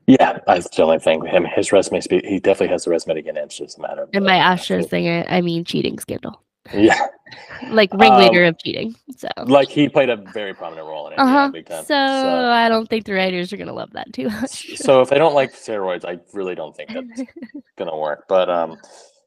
[0.06, 2.25] Yeah, I still think him his resume speak.
[2.25, 3.43] He definitely has the resume to get in.
[3.43, 7.08] It's just a matter of And by Astros thing, I, I mean cheating scandal, Yeah,
[7.69, 8.95] like ringleader of cheating.
[9.15, 11.19] So, like he played a very prominent role in it.
[11.19, 11.49] Uh-huh.
[11.49, 11.86] big time.
[11.86, 14.75] So I don't think the writers are going to love that too much.
[14.77, 17.21] so if they don't like steroids, I really don't think that's
[17.77, 18.25] gonna work.
[18.27, 18.77] But um,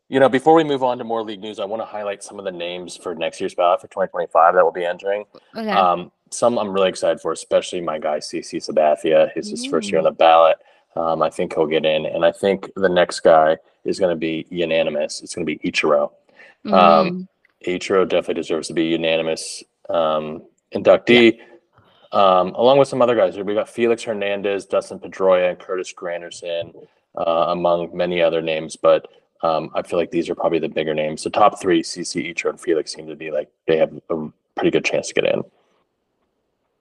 [0.09, 2.38] you know, before we move on to more league news, I want to highlight some
[2.38, 5.24] of the names for next year's ballot for 2025 that will be entering.
[5.57, 5.70] okay.
[5.70, 9.33] Um, some I'm really excited for, especially my guy CC Sabathia.
[9.35, 10.09] His his first year on Mm.
[10.09, 10.57] the ballot.
[10.96, 14.16] Um, I think he'll get in, and I think the next guy is going to
[14.18, 15.22] be unanimous.
[15.22, 16.11] It's going to be Ichiro.
[16.66, 17.29] Um,
[17.66, 20.42] Ichiro definitely deserves to be unanimous um,
[20.75, 21.38] inductee,
[22.12, 23.37] um, along with some other guys.
[23.37, 26.75] We got Felix Hernandez, Dustin Pedroia, and Curtis Granderson,
[27.16, 28.77] uh, among many other names.
[28.77, 29.09] But
[29.42, 31.23] um, I feel like these are probably the bigger names.
[31.25, 34.70] The top three, CC, Ichiro, and Felix, seem to be like they have a pretty
[34.70, 35.42] good chance to get in.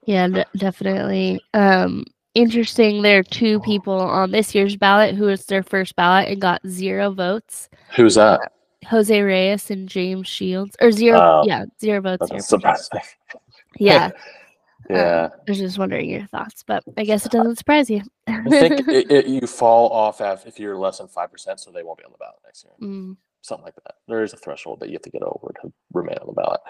[0.05, 1.41] yeah, de- definitely.
[1.53, 3.01] Um, interesting.
[3.01, 6.61] There are two people on this year's ballot who was their first ballot and got
[6.67, 7.69] zero votes.
[7.95, 8.51] Who's that?
[8.87, 11.43] Jose Reyes and James Shields, or zero, Oh.
[11.45, 12.27] yeah, zero votes.
[12.27, 12.47] Zero doesn't votes.
[12.47, 13.01] surprise me.
[13.79, 14.09] Yeah.
[14.89, 15.25] yeah.
[15.25, 18.01] Um, I was just wondering your thoughts, but I guess it doesn't surprise you.
[18.27, 21.83] I think it, it, you fall off if you're less than five percent, so they
[21.83, 22.73] won't be on the ballot next year.
[22.81, 23.95] Mm, Something like that.
[24.07, 26.61] There is a threshold that you have to get over to remain on the ballot.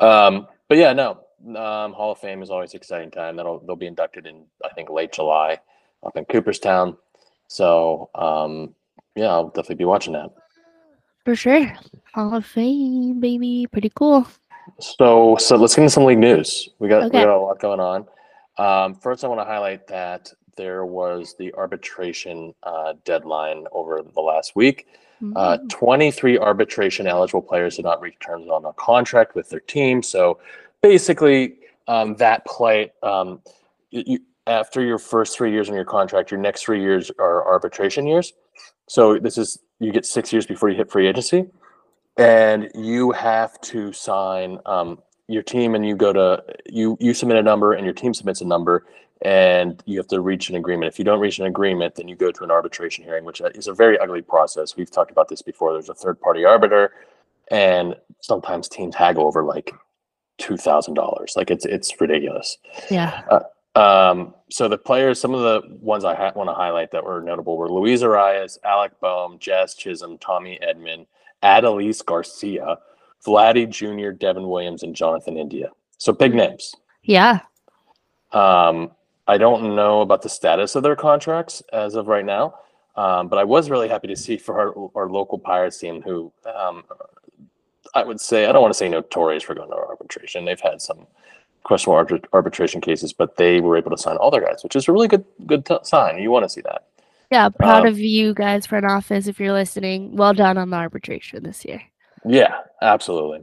[0.00, 1.20] Um, but yeah, no.
[1.46, 3.36] Um, Hall of Fame is always an exciting time.
[3.36, 5.58] That'll they'll be inducted in I think late July
[6.02, 6.96] up in Cooperstown.
[7.46, 8.74] So um,
[9.14, 10.30] yeah, I'll definitely be watching that.
[11.28, 11.70] For sure.
[12.14, 13.66] Hall of Fame, baby.
[13.70, 14.26] Pretty cool.
[14.80, 16.70] So so let's get into some league news.
[16.78, 17.18] We got Okay.
[17.18, 18.06] we got a lot going on.
[18.56, 24.22] Um, first, I want to highlight that there was the arbitration uh, deadline over the
[24.22, 24.86] last week.
[25.36, 29.60] Uh, Mm, 23 arbitration eligible players did not reach terms on a contract with their
[29.60, 30.02] team.
[30.02, 30.38] So
[30.80, 31.56] basically,
[31.88, 33.42] um, that play um,
[33.90, 38.06] you, after your first three years on your contract, your next three years are arbitration
[38.06, 38.32] years.
[38.88, 41.46] So this is you get six years before you hit free agency,
[42.16, 47.36] and you have to sign um, your team, and you go to you you submit
[47.36, 48.86] a number, and your team submits a number,
[49.22, 50.92] and you have to reach an agreement.
[50.92, 53.66] If you don't reach an agreement, then you go to an arbitration hearing, which is
[53.66, 54.76] a very ugly process.
[54.76, 55.72] We've talked about this before.
[55.72, 56.92] There's a third party arbiter,
[57.50, 59.72] and sometimes teams haggle over like
[60.38, 61.34] two thousand dollars.
[61.36, 62.58] Like it's it's ridiculous.
[63.30, 63.40] yeah.
[63.74, 67.20] Um, so the players, some of the ones I ha- want to highlight that were
[67.20, 71.06] notable were Luis Arraez, Alec Boehm, Jazz Chisholm, Tommy Edman,
[71.42, 72.78] Adolis Garcia,
[73.24, 75.70] Vladdy Jr., Devin Williams, and Jonathan India.
[75.98, 76.74] So big names.
[77.02, 77.40] Yeah.
[78.32, 78.92] Um,
[79.26, 82.54] I don't know about the status of their contracts as of right now,
[82.96, 86.32] um, but I was really happy to see for our, our local Pirates team, who
[86.52, 86.84] um,
[87.94, 90.44] I would say I don't want to say notorious for going to arbitration.
[90.44, 91.06] They've had some
[91.68, 94.88] questionable arbit- arbitration cases, but they were able to sign all their guys, which is
[94.88, 96.18] a really good good t- sign.
[96.18, 96.86] You want to see that.
[97.30, 97.50] Yeah.
[97.50, 100.16] Proud Um, of you guys, front office, if you're listening.
[100.16, 101.82] Well done on the arbitration this year.
[102.24, 103.40] Yeah, absolutely.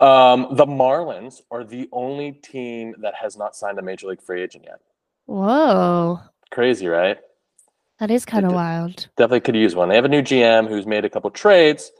[0.00, 4.40] Um, the Marlins are the only team that has not signed a major league free
[4.42, 4.78] agent yet.
[5.26, 6.20] Whoa.
[6.50, 7.18] Crazy, right?
[8.00, 9.08] That is kind of wild.
[9.16, 9.88] definitely could use one.
[9.88, 11.90] They have a new GM who's made a couple trades,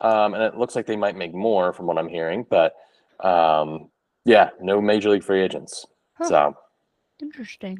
[0.00, 2.46] um, and it looks like they might make more from what I'm hearing.
[2.48, 2.76] But
[3.20, 3.88] um,
[4.24, 5.86] yeah, no major league free agents.
[6.14, 6.28] Huh.
[6.28, 6.56] So
[7.20, 7.78] Interesting.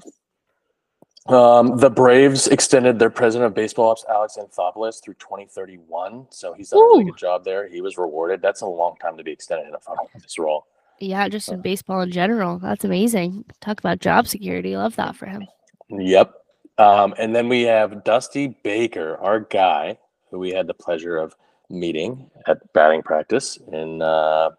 [1.26, 6.26] um, the Braves extended their president of baseball ops, Alex Anthopoulos, through 2031.
[6.30, 7.68] So he's done a really good job there.
[7.68, 8.42] He was rewarded.
[8.42, 10.66] That's a long time to be extended in a front office role.
[10.98, 12.58] Yeah, just in baseball in general.
[12.58, 13.44] That's amazing.
[13.60, 14.76] Talk about job security.
[14.76, 15.46] Love that for him.
[15.90, 16.32] Yep.
[16.78, 19.98] Um, and then we have Dusty Baker, our guy,
[20.30, 21.34] who we had the pleasure of
[21.68, 24.50] meeting at batting practice in uh,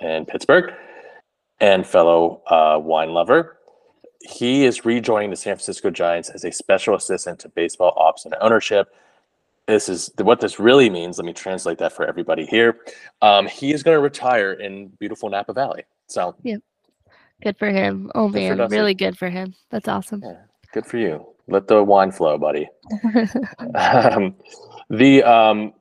[0.00, 0.72] in Pittsburgh,
[1.62, 3.56] and fellow uh, wine lover.
[4.20, 8.34] He is rejoining the San Francisco Giants as a special assistant to baseball ops and
[8.40, 8.88] ownership.
[9.66, 11.18] This is what this really means.
[11.18, 12.80] Let me translate that for everybody here.
[13.22, 15.84] Um, he is going to retire in beautiful Napa Valley.
[16.08, 16.56] So yeah,
[17.42, 18.10] Good for him.
[18.14, 19.54] Oh Good man, really good for him.
[19.70, 20.22] That's awesome.
[20.24, 20.36] Yeah.
[20.72, 21.26] good for you.
[21.48, 22.68] Let the wine flow, buddy.
[23.74, 24.34] um,
[24.90, 25.72] the um,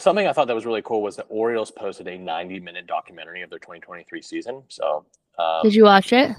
[0.00, 3.42] something I thought that was really cool was that Orioles posted a 90 minute documentary
[3.42, 4.62] of their 2023 season.
[4.68, 5.04] So
[5.38, 6.32] um, Did you watch it?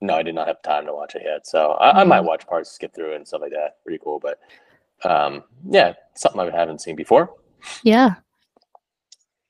[0.00, 1.46] no, I did not have time to watch it yet.
[1.46, 2.26] So I, I might Mhm.
[2.26, 3.82] watch parts, skip through and stuff like that.
[3.84, 4.38] Pretty cool, but
[5.08, 7.34] um, yeah, something I haven't seen before.
[7.82, 8.14] Yeah.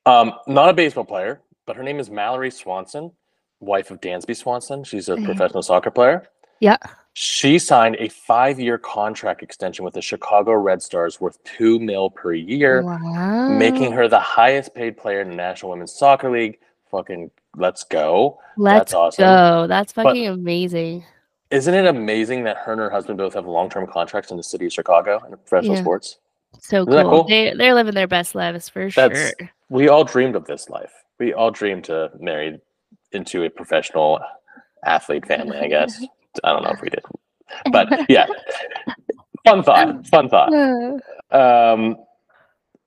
[0.06, 3.12] Um, not a baseball player, but her name is Mallory Swanson,
[3.60, 4.84] wife of Dansby Swanson.
[4.84, 5.24] She's a Mhm.
[5.24, 6.28] professional soccer player.
[6.60, 6.76] Yeah.
[7.16, 12.32] She signed a five-year contract extension with the Chicago Red Stars worth two mil per
[12.32, 13.50] year, Wow.
[13.56, 16.58] making her the highest paid player in the National Women's Soccer League.
[16.90, 18.40] Fucking let's go.
[18.56, 19.22] Let's awesome.
[19.24, 19.66] go.
[19.68, 21.04] That's But- fucking amazing.
[21.50, 24.66] Isn't it amazing that her and her husband both have long-term contracts in the city
[24.66, 25.82] of Chicago in professional Yeah.
[25.82, 26.18] sports?
[26.60, 27.02] So cool.
[27.02, 27.24] cool?
[27.28, 29.50] They they're living their best lives for That's- sure.
[29.68, 30.92] We all dreamed of this life.
[31.20, 32.60] We all dreamed to marry
[33.12, 34.20] into a professional
[34.84, 36.04] athlete family, I guess.
[36.42, 37.04] I don't know if we did.
[37.70, 38.26] But yeah.
[39.46, 40.06] Fun thought.
[40.08, 40.52] Fun thought.
[41.30, 41.96] Um,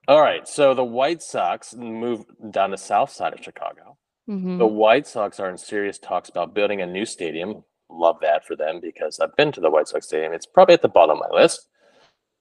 [0.08, 0.48] all right.
[0.48, 3.98] So the White Sox move down the south side of Chicago.
[4.30, 4.58] Mhm.
[4.58, 7.66] The White Sox are in serious talks about building a new stadium.
[7.90, 10.32] Love that for them because I've been to the White Sox stadium.
[10.32, 11.68] It's probably at the bottom of my list.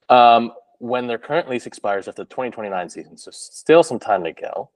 [0.09, 4.33] Um, when their current lease expires after the 2029 season, so still some time to
[4.33, 4.71] go.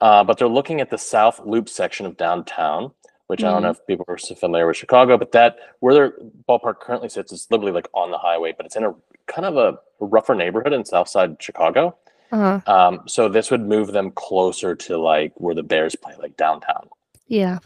[0.00, 2.90] Uh, but they're looking at the South Loop section of downtown,
[3.26, 6.14] which I don't know if people are so familiar with Chicago, but that where their
[6.48, 8.94] ballpark currently sits is literally like on the highway, but it's in a
[9.26, 11.96] kind of a rougher neighborhood in South Side Chicago.
[12.32, 12.60] Uh-huh.
[12.66, 16.88] Um, so this would move them closer to like where the Bears play, like downtown.
[17.28, 17.58] Yeah.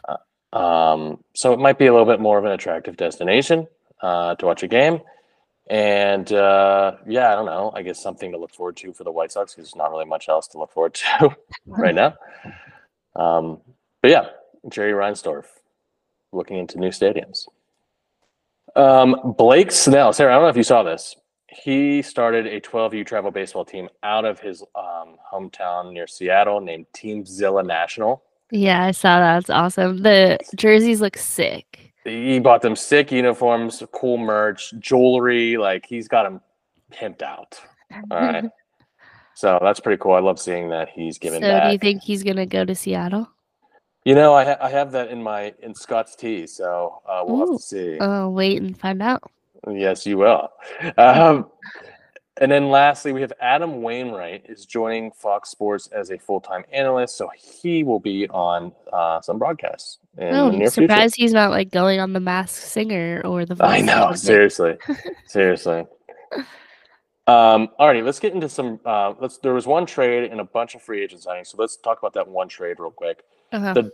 [0.52, 3.66] Um, so it might be a little bit more of an attractive destination
[4.02, 5.00] uh, to watch a game.
[5.68, 7.70] And uh, yeah, I don't know.
[7.74, 10.04] I guess something to look forward to for the White Sox because there's not really
[10.04, 12.14] much else to look forward to right now.
[13.14, 13.60] Um,
[14.02, 14.28] but yeah,
[14.68, 15.46] Jerry Reinsdorf.
[16.32, 17.46] looking into new stadiums.
[18.76, 21.16] Um, Blake Snell, Sarah, I don't know if you saw this.
[21.48, 26.86] He started a 12U travel baseball team out of his um, hometown near Seattle named
[26.92, 28.22] Team Zilla National.
[28.52, 29.38] Yeah, I saw that.
[29.38, 29.98] It's awesome.
[29.98, 31.92] The jerseys look sick.
[32.04, 35.56] He bought them sick uniforms, cool merch, jewelry.
[35.56, 36.40] Like he's got them
[36.92, 37.60] pimped out.
[38.10, 38.44] All right.
[39.34, 40.12] so that's pretty cool.
[40.12, 41.64] I love seeing that he's giving so back.
[41.64, 43.28] do you think he's gonna go to Seattle?
[44.10, 47.46] You know, I, ha- I have that in my in Scott's tea, so uh, we'll
[47.46, 47.96] have to see.
[48.00, 49.22] Oh, wait and find out.
[49.70, 50.48] Yes, you will.
[50.98, 51.48] Um,
[52.40, 56.64] and then lastly, we have Adam Wainwright is joining Fox Sports as a full time
[56.72, 60.88] analyst, so he will be on uh, some broadcasts in Oh, I'm near future.
[60.88, 63.54] surprised he's not like going on the Masked Singer or the.
[63.64, 64.76] I Voice or know, seriously,
[65.28, 65.84] seriously.
[67.26, 68.80] Um, alrighty, let's get into some.
[68.84, 69.38] Uh, let's.
[69.38, 72.12] There was one trade and a bunch of free agent signings, so let's talk about
[72.14, 73.22] that one trade real quick.
[73.52, 73.74] Uh-huh.
[73.74, 73.92] The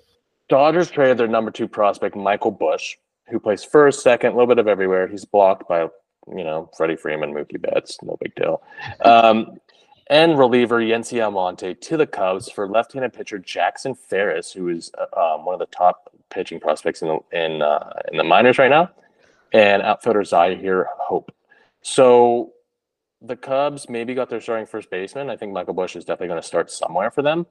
[0.48, 2.96] Dodgers traded their number two prospect, Michael Busch,
[3.28, 5.08] who plays first, second, a little bit of everywhere.
[5.08, 5.80] He's blocked by,
[6.28, 8.62] you know, Freddie Freeman, Mookie Betts, no big deal.
[9.04, 9.58] Um,
[10.08, 15.34] and reliever Yency Almonte to the Cubs for left-handed pitcher Jackson Ferris, who is uh,
[15.34, 18.70] um, one of the top pitching prospects in the in uh, in the minors right
[18.70, 18.90] now,
[19.52, 21.32] and outfielder Zyhir Hope.
[21.82, 22.52] So
[23.20, 25.28] the Cubs maybe got their starting first baseman.
[25.28, 27.46] I think Michael Busch is definitely going to start somewhere for them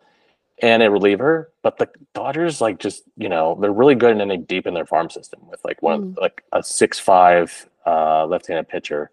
[0.62, 1.52] and a reliever.
[1.62, 4.74] But the Dodgers, like, just you know, they're really good and then they deep in
[4.74, 9.12] their farm system with like one of like a six five uh, left-handed pitcher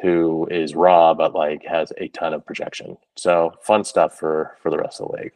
[0.00, 2.96] who is raw but like has a ton of projection.
[3.16, 5.32] So fun stuff for for the rest of the league.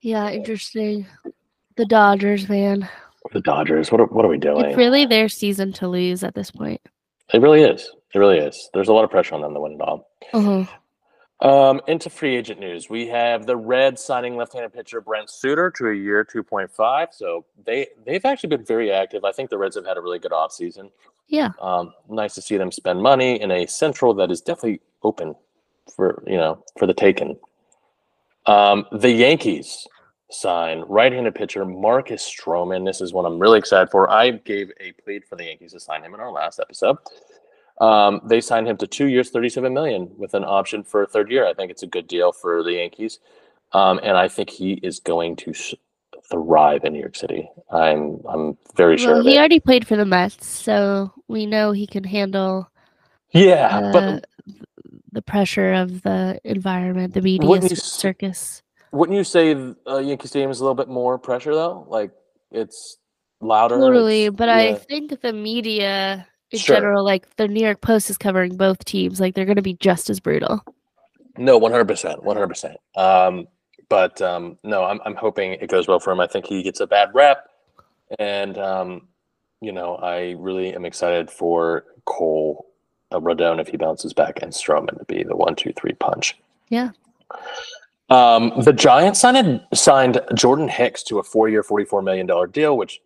[0.00, 1.06] yeah, interesting.
[1.76, 2.88] The Dodgers, man.
[3.32, 4.64] The Dodgers, what are, what are we doing?
[4.64, 6.80] It's really their season to lose at this point.
[7.32, 7.90] it really is.
[8.14, 8.70] It really is.
[8.74, 10.08] There's a lot of pressure on them to win it all.
[10.32, 10.64] Uh-huh.
[11.42, 15.88] Um, into free agent news, we have the Reds signing left-handed pitcher Brent Suter to
[15.88, 17.08] a year, two point five.
[17.12, 19.24] So they they've actually been very active.
[19.24, 20.90] I think the Reds have had a really good offseason.
[21.28, 21.50] Yeah.
[21.60, 25.34] Um, nice to see them spend money in a central that is definitely open
[25.94, 27.38] for you know for the taken.
[28.46, 29.86] Um, the Yankees
[30.30, 32.84] sign right-handed pitcher Marcus Stroman.
[32.84, 34.10] This is what I'm really excited for.
[34.10, 36.98] I gave a plead for the Yankees to sign him in our last episode.
[37.80, 41.30] Um, they signed him to two years, 37 million with an option for a third
[41.30, 41.46] year.
[41.46, 43.18] I think it's a good deal for the Yankees.
[43.72, 45.74] Um, and I think he is going to sh-
[46.30, 47.48] thrive in New York City.
[47.72, 51.72] I'm I'm very sure Well, of he already played for the Mets, so we know
[51.72, 52.70] he can handle
[53.32, 54.24] yeah, uh, but
[55.12, 58.62] the pressure of the environment, the media Wouldn't you circus.
[58.92, 59.54] wouldn't you say
[59.88, 61.86] uh, Yankee Stadium is a little bit more pressure though?
[61.88, 62.10] Like
[62.50, 62.98] it's
[63.40, 63.76] louder.
[63.76, 66.76] Totally, it's- but I think the media in Sure.
[66.76, 69.74] general, like the New York Post is covering both teams, like they're going to be
[69.74, 70.64] just as brutal.
[71.36, 72.76] No, one hundred percent, one hundred percent.
[72.96, 73.46] Um,
[73.88, 76.20] but um, no, I'm I'm hoping it goes well for him.
[76.20, 77.48] I think he gets a bad rep,
[78.18, 79.08] and um,
[79.60, 82.66] you know, I really am excited for Cole
[83.12, 86.36] uh, Rodon if he bounces back, and Stroman to be the one, two, three punch.
[86.68, 86.90] Yeah.
[88.10, 93.00] Um, the Giants signed signed Jordan Hicks to a four-year, forty-four million dollar deal, which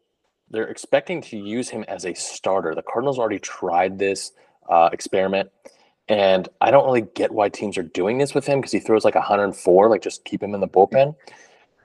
[0.54, 2.74] they're expecting to use him as a starter.
[2.74, 4.32] The Cardinals already tried this
[4.68, 5.50] uh, experiment,
[6.08, 9.04] and I don't really get why teams are doing this with him because he throws
[9.04, 9.88] like 104.
[9.88, 11.14] Like, just keep him in the bullpen.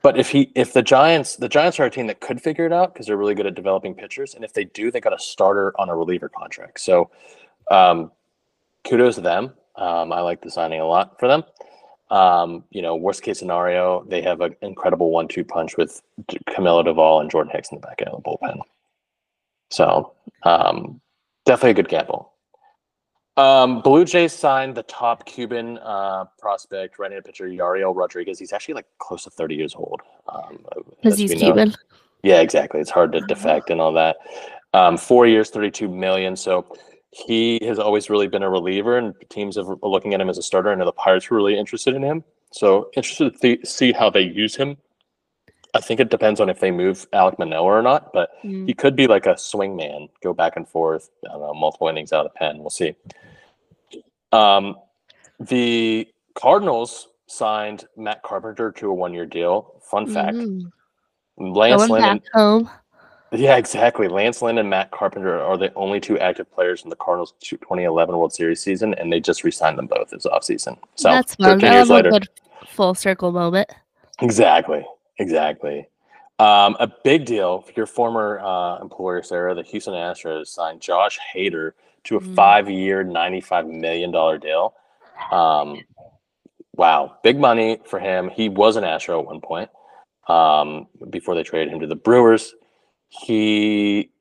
[0.02, 2.72] But if he, if the Giants, the Giants are a team that could figure it
[2.72, 5.20] out because they're really good at developing pitchers, and if they do, they got a
[5.20, 6.80] starter on a reliever contract.
[6.80, 7.10] So,
[7.70, 8.12] um,
[8.88, 9.54] kudos to them.
[9.76, 11.44] Um, I like the signing a lot for them.
[12.10, 16.02] Um, you know, worst case scenario, they have an incredible one-two punch with
[16.50, 18.60] Camilo Doval and Jordan Hicks in the back end of the bullpen.
[19.70, 21.00] So, um,
[21.46, 22.34] definitely a good gamble.
[23.38, 28.38] Um, Blue Jays signed the top Cuban uh, prospect, right-handed pitcher Yariel Rodriguez.
[28.38, 30.02] He's actually like close to 30 years old.
[30.28, 30.66] Um,
[31.02, 31.34] Because he's.
[31.34, 31.74] Cuban.
[32.22, 32.82] Yeah, exactly.
[32.82, 34.18] It's hard to defect and all that.
[34.74, 36.36] Um, four years, 32 million.
[36.36, 36.66] So
[37.12, 40.38] he has always really been a reliever, and teams have, are looking at him as
[40.38, 40.72] a starter.
[40.72, 42.24] I know the Pirates were really interested in him.
[42.52, 44.78] So interested to th- see how they use him.
[45.76, 48.68] I think it depends on if they move Alek Manoah or not, but Mm.
[48.68, 51.88] he could be like a swing man, go back and forth, I don't know, multiple
[51.90, 52.58] innings out of the pen.
[52.60, 52.96] We'll see.
[54.32, 54.78] Um,
[55.40, 59.80] the Cardinals signed Matt Carpenter to a one year deal.
[59.84, 60.72] Fun fact Mhm.
[61.38, 62.70] Lance Going Lynn back home.
[63.32, 64.08] Yeah, exactly.
[64.08, 68.18] Lance Lynn and Matt Carpenter are the only two active players in the Cardinals 2011
[68.18, 70.78] World Series season, and they just re-signed them both this offseason.
[70.96, 71.60] So That's fun.
[71.60, 72.10] 13 years later.
[72.12, 72.28] good
[72.68, 73.70] full circle moment.
[74.22, 74.86] Exactly.
[75.20, 75.88] Exactly.
[76.40, 81.20] Um, a big deal for your former uh, employer, Sarah, the Houston Astros signed Josh
[81.36, 81.74] Hader
[82.06, 82.36] to a Mm.
[82.36, 84.10] five-year, $95 million
[84.40, 84.74] deal.
[85.32, 85.84] Um,
[86.76, 87.18] wow.
[87.24, 88.30] Big money for him.
[88.30, 89.70] He was an Astro at one point
[90.30, 92.56] um, before they traded him to the Brewers.
[93.10, 94.12] He,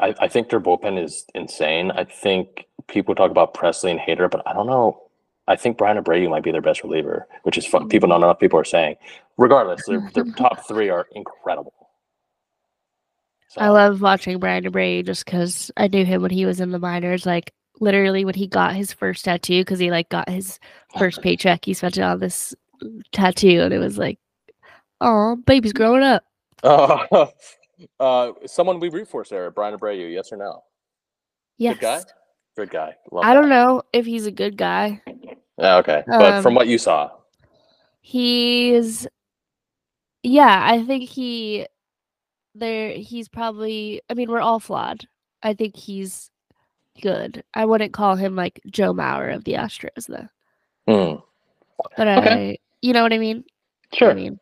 [0.00, 1.90] I, I think their bullpen is insane.
[1.90, 5.00] I think people talk about Pressly and Hader, but I don't know.
[5.46, 7.88] I think Bryan Abreu might be their best reliever, which is fun.
[7.88, 8.96] People not enough people are saying.
[9.36, 11.74] Regardless, their, their top three are incredible.
[13.56, 16.78] I love watching Bryan Abreu just because I knew him when he was in the
[16.78, 17.26] minors.
[17.26, 20.58] Like literally when he got his first tattoo, because he like got his
[20.98, 22.54] first paycheck, he spent it on this
[23.12, 24.18] tattoo, and it was like,
[25.00, 26.24] oh, baby's growing up.
[26.62, 27.04] uh,
[28.00, 30.62] uh, someone we root for, Sarah, Bryan Abreu, yes or no?
[31.58, 31.74] Yes.
[31.74, 32.00] Good guy?
[32.56, 32.94] Good guy.
[33.10, 35.02] Love I don't know if he's a good guy.
[35.58, 36.02] Yeah, okay.
[36.06, 37.10] But from Um, what you saw,
[38.00, 39.06] He's,
[40.22, 41.66] yeah, I think he,
[42.54, 44.02] there, he's probably.
[44.10, 45.06] I mean, we're all flawed.
[45.42, 46.30] I think he's
[47.00, 47.42] good.
[47.54, 50.28] I wouldn't call him like Joe Mauer of the Astros though.
[50.86, 51.20] Hmm,
[51.96, 52.50] But Okay.
[52.52, 53.44] I, you know what I mean?
[53.94, 54.38] sure, I mean,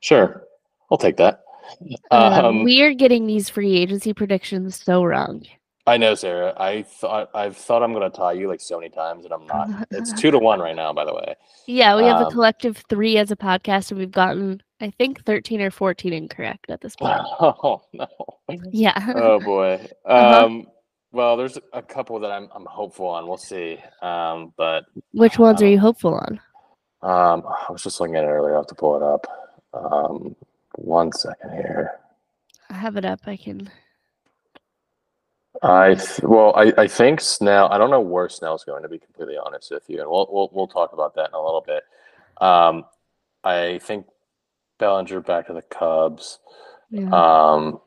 [0.00, 0.44] sure.
[0.90, 1.40] I'll take that.
[2.10, 5.44] Um, Um, we are getting these free agency predictions so wrong.
[5.88, 6.52] I know, Sarah.
[6.56, 9.86] I thought I've thought I'm gonna tie you like so many times, and I'm not.
[9.92, 11.34] It's two to one right now, by the way.
[11.66, 15.24] Yeah, we have a Um, collective three as a podcast, and we've gotten, I think,
[15.24, 17.20] 13 or 14 incorrect at this point.
[17.40, 18.06] Oh no.
[18.72, 19.12] Yeah.
[19.16, 19.86] Oh boy.
[20.04, 20.44] Uh-huh.
[20.46, 20.66] Um.
[21.12, 23.28] Well, there's a couple that I'm I'm hopeful on.
[23.28, 23.78] We'll see.
[24.02, 24.52] Um.
[24.56, 26.40] But Which ones are uh, you hopeful on?
[27.02, 28.54] um, I was just looking at it earlier.
[28.54, 29.26] I have to pull it up.
[29.72, 30.34] Um.
[30.76, 31.98] One second here.
[32.70, 33.20] I have it up.
[33.26, 33.70] I can.
[35.62, 37.68] I th- well, I, I think Snell.
[37.72, 40.50] I don't know where Snell's going to be completely honest with you, and we'll we'll
[40.52, 41.82] we'll talk about that in a little bit.
[42.40, 42.84] Um,
[43.42, 44.06] I think
[44.78, 46.40] Bellinger back to the Cubs.
[46.90, 47.08] Yeah.
[47.10, 47.80] Um,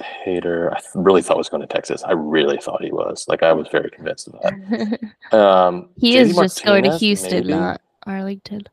[0.00, 2.02] Hader, I th- really thought was going to Texas.
[2.02, 3.26] I really thought he was.
[3.28, 5.00] Like I was very convinced of that.
[5.36, 7.48] Um, he JD is just going to Houston, maybe?
[7.48, 8.66] not Arlington.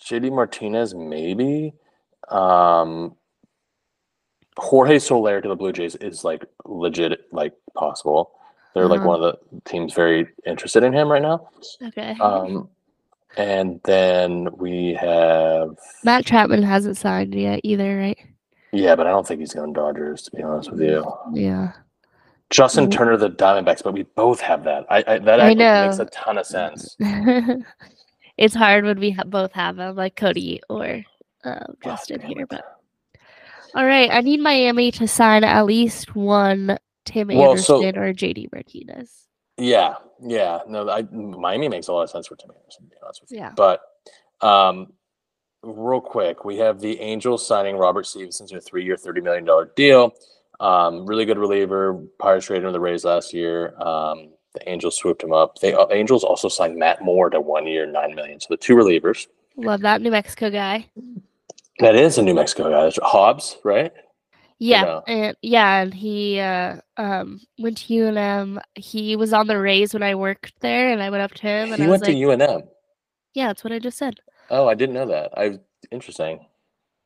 [0.00, 1.74] JD Martinez, maybe.
[2.30, 3.14] Um,
[4.58, 8.32] Jorge Soler to the Blue Jays is like legit, like possible.
[8.74, 9.08] They're like Uh-huh.
[9.08, 11.48] one of the teams very interested in him right now.
[11.82, 12.16] Okay.
[12.20, 12.68] Um,
[13.36, 18.18] and then we have Matt Chapman hasn't signed yet either, right?
[18.72, 21.04] yeah, but I don't think he's going Dodgers to be honest with you.
[21.32, 21.72] Yeah.
[22.50, 22.92] Justin Mm.
[22.92, 24.86] Turner, the Diamondbacks, but we both have that.
[24.90, 26.96] I, I that I actually makes a ton of sense.
[28.38, 31.02] it's hard when we ha- both have them, like Cody or
[31.46, 32.46] uh, Justin damn here.
[32.46, 32.64] But
[33.74, 38.12] all right, I need Miami to sign at least one Tim Well, so- Anderson or
[38.12, 39.22] JD Martinez.
[39.58, 40.60] Yeah, yeah.
[40.68, 43.30] No, I, Miami makes a lot of sense for Tim Anderson, to be honest with
[43.32, 43.38] you.
[43.38, 43.52] Yeah.
[43.56, 43.80] But
[44.42, 44.92] um,
[45.62, 49.72] real quick, we have the Angels signing Robert Stephenson to a three-year, thirty million dollar
[49.74, 50.14] deal.
[50.60, 52.02] Um, really good reliever.
[52.18, 53.74] Pirates traded him to the Rays last year.
[53.80, 55.58] Um, the Angels swooped him up.
[55.58, 58.40] They uh, Angels also signed Matt Moore to one year, nine million.
[58.40, 59.26] So the two relievers.
[59.56, 60.86] Love that New Mexico guy.
[61.80, 62.84] That is a New Mexico guy.
[62.84, 63.92] That's Hobbs, right?
[64.58, 65.02] Yeah, no?
[65.06, 68.58] and yeah, and he uh, um went to UNM.
[68.74, 71.72] He was on the Rays when I worked there, and I went up to him
[71.72, 72.66] and He I was went like, to UNM.
[73.34, 74.18] "Yeah, that's what I just said."
[74.48, 75.36] Oh, I didn't know that.
[75.36, 75.58] I
[75.90, 76.46] interesting.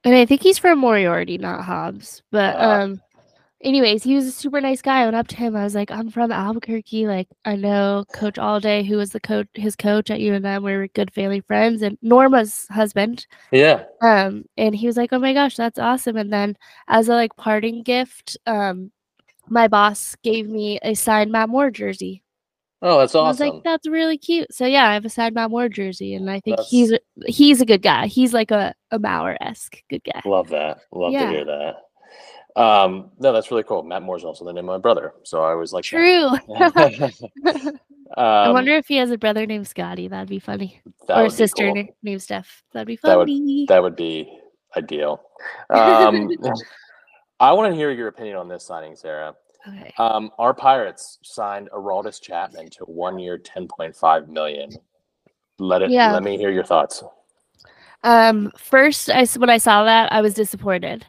[0.04, 2.22] And I think he's from Moriarty, not Hobbs.
[2.30, 3.00] But um
[3.62, 5.00] anyways, he was a super nice guy.
[5.02, 5.54] I went up to him.
[5.56, 7.06] I was like, I'm from Albuquerque.
[7.06, 10.62] Like, I know Coach Allday, who was the coach his coach at UNM.
[10.62, 13.26] We were good family friends and Norma's husband.
[13.52, 13.84] Yeah.
[14.00, 16.16] Um, and he was like, Oh my gosh, that's awesome.
[16.16, 16.56] And then
[16.88, 18.90] as a like parting gift, um,
[19.48, 22.22] my boss gave me a signed Matt Moore jersey.
[22.82, 23.26] Oh, that's awesome.
[23.26, 24.54] I was like, that's really cute.
[24.54, 27.00] So yeah, I have a signed Matt Moore jersey, and I think That's- he's a-
[27.26, 28.06] he's a good guy.
[28.06, 30.22] He's like a, a Mauer esque good guy.
[30.24, 30.78] Love that.
[30.90, 31.26] Love Yeah.
[31.26, 31.74] to hear that.
[32.56, 33.82] Um, no, that's really cool.
[33.82, 36.30] Matt Moore's also the name of my brother, so I always like True.
[36.48, 37.30] that.
[38.16, 40.08] I um, wonder if he has a brother named Scotty.
[40.08, 40.80] That'd be funny.
[41.06, 41.76] that or a sister cool.
[41.76, 42.64] na- named Steph.
[42.72, 43.66] That'd be That would- funny.
[43.68, 44.38] That would be
[44.76, 45.22] ideal.
[45.70, 46.28] Um,
[47.40, 49.34] I want to hear your opinion on this signing, Sarah.
[49.66, 49.90] okay.
[49.96, 54.70] Um, our Pirates signed Aroldis Chapman to one year, ten point five million.
[55.58, 55.90] Let it.
[55.90, 56.12] Yeah.
[56.12, 57.02] Let me hear your thoughts.
[58.02, 61.06] Um, first, I when I saw that, I was disappointed.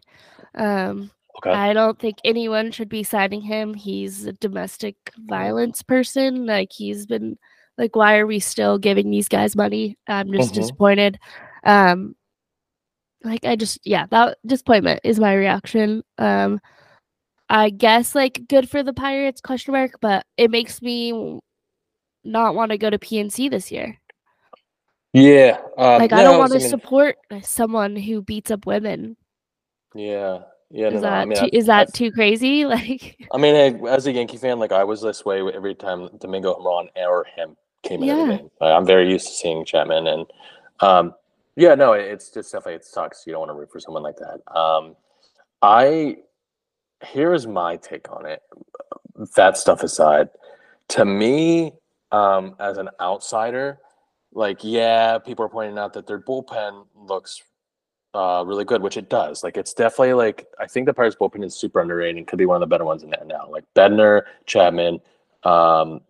[0.55, 1.51] Um, Okay.
[1.51, 3.73] I don't think anyone should be signing him.
[3.73, 6.45] He's a domestic violence person.
[6.45, 7.37] Like he's been
[7.77, 9.97] like, why are we still giving these guys money?
[10.07, 10.55] I'm just Mhm.
[10.55, 11.19] disappointed.
[11.63, 12.15] Um,
[13.23, 16.03] like I just yeah, that disappointment is my reaction.
[16.17, 16.59] Um,
[17.49, 21.39] I guess like good for the Pirates question mark, but it makes me
[22.23, 23.97] not want to go to PNC this year.
[25.13, 25.59] yeah.
[25.77, 29.17] Um, Like I don't want to mean, support someone who beats up women.
[29.93, 30.43] Yeah.
[30.71, 30.87] Yeah.
[30.87, 32.65] Is no, that I mean, too, I- is that too crazy?
[32.71, 36.55] Like I mean, as a Yankee fan, like I was this way every time Domingo
[36.55, 38.25] German or him came into Yeah.
[38.25, 38.51] the game.
[38.61, 40.25] Like, I'm very used to seeing Chapman, and
[40.79, 41.13] um,
[41.55, 43.25] yeah, no, it- it's just definitely it sucks.
[43.25, 44.39] You don't want to root for someone like that.
[44.55, 44.95] Um,
[45.61, 46.17] I
[47.05, 48.41] here is my take on it.
[49.35, 50.29] That stuff aside,
[50.89, 51.73] to me,
[52.11, 53.79] um, as an outsider,
[54.33, 57.41] like yeah, people are pointing out that their bullpen looks
[58.13, 59.43] uh, really good, which it does.
[59.43, 62.45] Like it's definitely like I think the Pirates bullpen is super underrated and could be
[62.45, 63.47] one of the better ones in there now.
[63.49, 64.99] Like Bednar, Chapman,
[65.43, 66.01] um,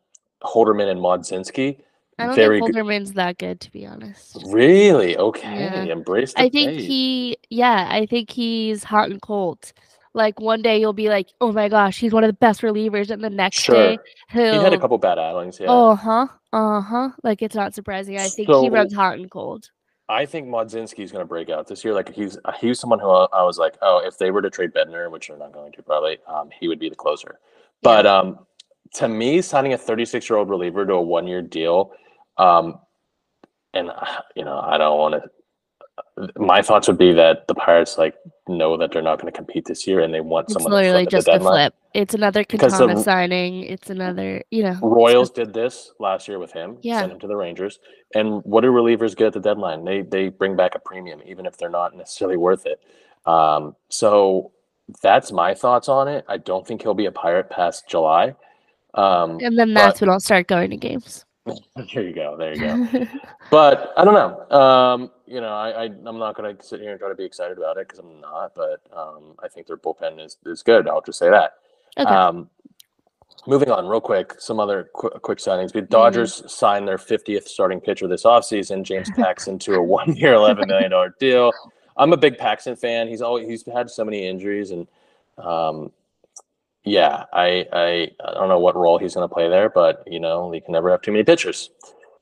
[0.44, 1.82] Holderman, and Mlodzinski.
[2.18, 3.08] I don't Very think good.
[3.16, 4.38] That good, to be honest.
[4.48, 5.18] Really?
[5.18, 5.60] Okay.
[5.60, 5.84] Yeah.
[5.86, 9.74] Embrace the I think he, yeah, I think he's hot and cold.
[10.14, 13.10] Like one day you'll be like, oh my gosh, he's one of the best relievers,
[13.10, 13.76] and the next Sure.
[13.76, 13.98] day
[14.30, 14.54] he'll.
[14.54, 15.68] He had a couple bad outings, yeah.
[15.70, 17.10] Oh huh, uh huh.
[17.24, 18.18] Like it's not surprising.
[18.18, 19.70] I think So- he runs hot and cold.
[20.12, 21.94] I think Mlodzinski is going to break out this year.
[21.94, 24.50] Like he's he was someone who I I was like, oh, if they were to
[24.50, 27.40] trade Bednar, which they're not going to probably, um, he would be the closer.
[27.82, 28.40] But um,
[28.96, 31.94] to me, signing a 36 year old reliever to a one year deal,
[32.38, 32.80] um,
[33.74, 35.30] and uh, you know, I don't want to.
[36.38, 38.16] My thoughts would be that the Pirates like
[38.48, 41.06] know that they're not going to compete this year, and they want It's someone literally
[41.08, 41.74] just a flip.
[41.94, 43.64] It's another Because the- Katana signing.
[43.64, 44.78] It's another, you know.
[44.82, 46.78] Royals did this last year with him.
[46.82, 47.00] Yeah.
[47.02, 47.80] Sent him to the Rangers.
[48.14, 49.84] And what do relievers get at the deadline?
[49.86, 52.82] They they bring back a premium, even if they're not necessarily worth it.
[53.26, 54.52] Um, so
[55.02, 56.26] that's my thoughts on it.
[56.28, 58.36] I don't think he'll be a pirate past July.
[58.94, 61.26] Um, And then that's when I'll start going to games.
[61.94, 62.38] there you go.
[62.38, 63.08] There you go.
[63.52, 64.58] but I don't know.
[64.58, 67.24] Um, you know, I, I I'm not going to sit here and try to be
[67.24, 68.54] excited about it because I'm not.
[68.56, 70.88] But um, I think their bullpen is is good.
[70.88, 71.54] I'll just say that.
[71.98, 72.10] okay.
[72.10, 72.50] Um,
[73.48, 75.72] moving on, real quick, some other qu- quick signings.
[75.72, 80.68] The Dodgers signed their 50th starting pitcher this offseason, James Paxton, to a one-year, $11
[80.68, 81.52] million deal.
[81.98, 83.08] I'm a big Paxton fan.
[83.08, 84.88] He's always he's had so many injuries, and
[85.38, 85.92] um,
[86.84, 90.20] yeah, I, I I don't know what role he's going to play there, but you
[90.20, 91.70] know, you can never have too many pitchers.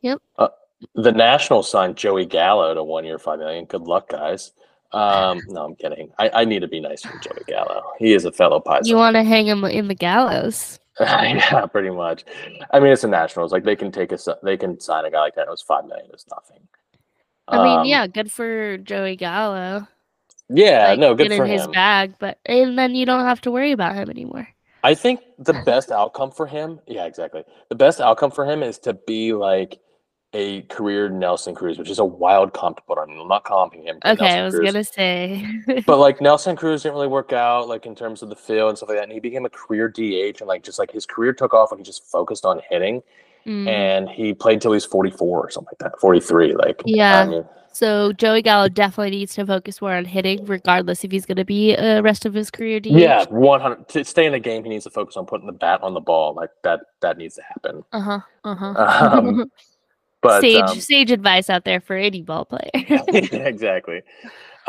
[0.01, 0.22] Yep.
[0.38, 0.47] Uh,
[0.95, 3.66] the Nationals signed Joey Gallo to one year, five million.
[3.66, 4.51] Good luck, guys.
[4.91, 6.10] Um, no, I'm kidding.
[6.18, 7.84] I, I need to be nice to Joey Gallo.
[7.99, 8.88] He is a fellow Pison.
[8.88, 10.80] you want to hang him in the gallows?
[10.99, 12.26] yeah, pretty much.
[12.72, 13.51] I mean, it's the Nationals.
[13.51, 15.47] Like they can take a they can sign a guy like that.
[15.47, 16.07] It was five million.
[16.12, 16.68] It's nothing.
[17.47, 19.88] I mean, Um, yeah, good for Joey Gallo.
[20.49, 20.89] Yeah.
[20.89, 23.51] like, no, good get for in his bag, but and then you don't have to
[23.51, 24.47] worry about him anymore.
[24.83, 27.43] I think the best outcome for him, yeah, exactly.
[27.69, 29.79] The best outcome for him is to be like
[30.33, 33.09] a career Nelson Cruz, which is a wild comp to put on.
[33.09, 33.99] I'm not comping him.
[34.01, 34.71] to Okay, Nelson I was Cruz.
[34.71, 35.45] gonna say.
[35.87, 38.77] but like Nelson Cruz didn't really work out, like in terms of the field and
[38.77, 39.05] stuff like that.
[39.05, 41.79] And he became a career DH, and like just like his career took off when
[41.79, 43.01] he just focused on hitting.
[43.45, 43.67] Mm.
[43.67, 46.55] And he played till he's 44 or something like that, 43.
[46.55, 47.21] Like, Yeah.
[47.21, 51.26] I mean, So Joey Gallo definitely needs to focus more on hitting, regardless if he's
[51.26, 52.88] going to be uh, rest of his career DH.
[52.88, 53.88] Yeah, one hundred.
[53.89, 56.01] To stay in the game, he needs to focus on putting the bat on the
[56.01, 56.34] ball.
[56.34, 56.82] Like that.
[57.01, 57.84] That needs to happen.
[57.93, 58.20] Uh huh.
[58.43, 59.17] Uh huh.
[59.17, 59.51] Um,
[60.22, 62.70] But sage um, sage advice out there for any ball player.
[62.74, 64.01] exactly.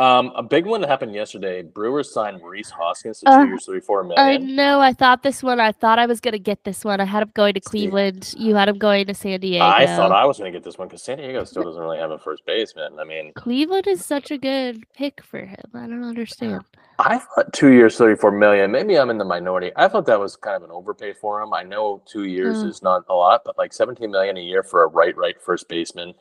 [0.01, 1.61] Um, a big one that happened yesterday.
[1.61, 4.80] Brewers signed Maurice Hoskins to Uh, two years, thirty four I know.
[4.80, 5.61] I thought this one.
[5.61, 7.01] I thought I was going to get this one.
[7.01, 8.34] I had him going to Cleveland.
[8.38, 9.62] You had him going to San Diego.
[9.62, 11.98] I thought I was going to get this one because San Diego still doesn't really
[11.98, 12.98] have a first baseman.
[12.98, 15.64] I mean, Cleveland is such a good pick for him.
[15.74, 16.64] I don't understand.
[16.98, 18.70] I thought two years, thirty four million.
[18.70, 19.70] Maybe I'm in the minority.
[19.76, 21.53] I thought that was kind of an overpay for him.
[21.53, 22.68] I know two years Mm.
[22.70, 25.68] is not a lot, but like seventeen million a year for a right, right first
[25.68, 26.14] baseman,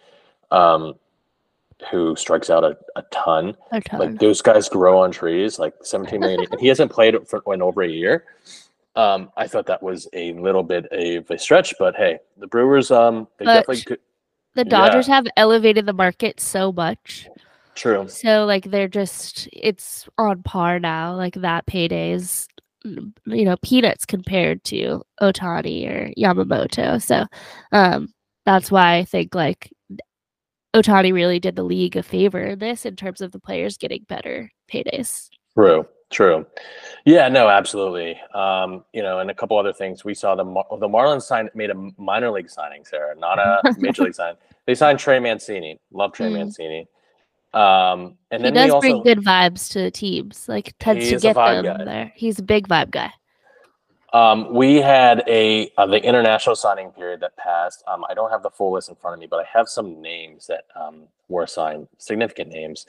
[0.52, 0.96] um,
[1.92, 3.56] who strikes out a, a ton.
[3.72, 4.00] A ton.
[4.00, 6.46] Like those guys grow on trees, like 17 million.
[6.52, 8.26] and he hasn't played for in over a year.
[8.96, 12.92] Um, I thought that was a little bit of a stretch, but hey, the Brewers,
[12.92, 14.00] um, they But definitely could.
[14.56, 14.70] the yeah.
[14.70, 17.28] Dodgers have elevated the market so much.
[17.76, 18.10] True.
[18.10, 21.16] So like they're just it's on par now.
[21.16, 22.48] Like that payday is
[22.84, 27.02] you know peanuts compared to Ohtani or Yamamoto.
[27.02, 27.26] So
[27.72, 28.14] um
[28.46, 29.72] that's why I think like
[30.74, 34.04] Ohtani really did the league a favor in this in terms of the players getting
[34.08, 35.30] better paydays.
[35.56, 35.88] True.
[36.12, 36.46] True.
[37.06, 37.28] Yeah.
[37.30, 37.50] No.
[37.50, 38.20] Absolutely.
[38.34, 40.04] Um, you know, and a couple other things.
[40.04, 43.62] We saw the Mar- the Marlins signed made a minor league signing, Sarah, not a
[43.78, 44.34] major league sign.
[44.66, 45.80] They signed Trey Mancini.
[45.92, 46.34] Love Trey Mm.
[46.34, 46.88] Mancini.
[47.54, 50.48] Um, and he then does we also bring good vibes to teams.
[50.48, 51.84] Like tends to get them guy.
[51.84, 52.12] there.
[52.16, 53.12] He's a big vibe guy.
[54.12, 57.84] Um, we had a uh, the international signing period that passed.
[57.88, 60.01] Um, I don't have the full list in front of me, but I have some
[60.01, 62.86] names that um, were signed, significant names.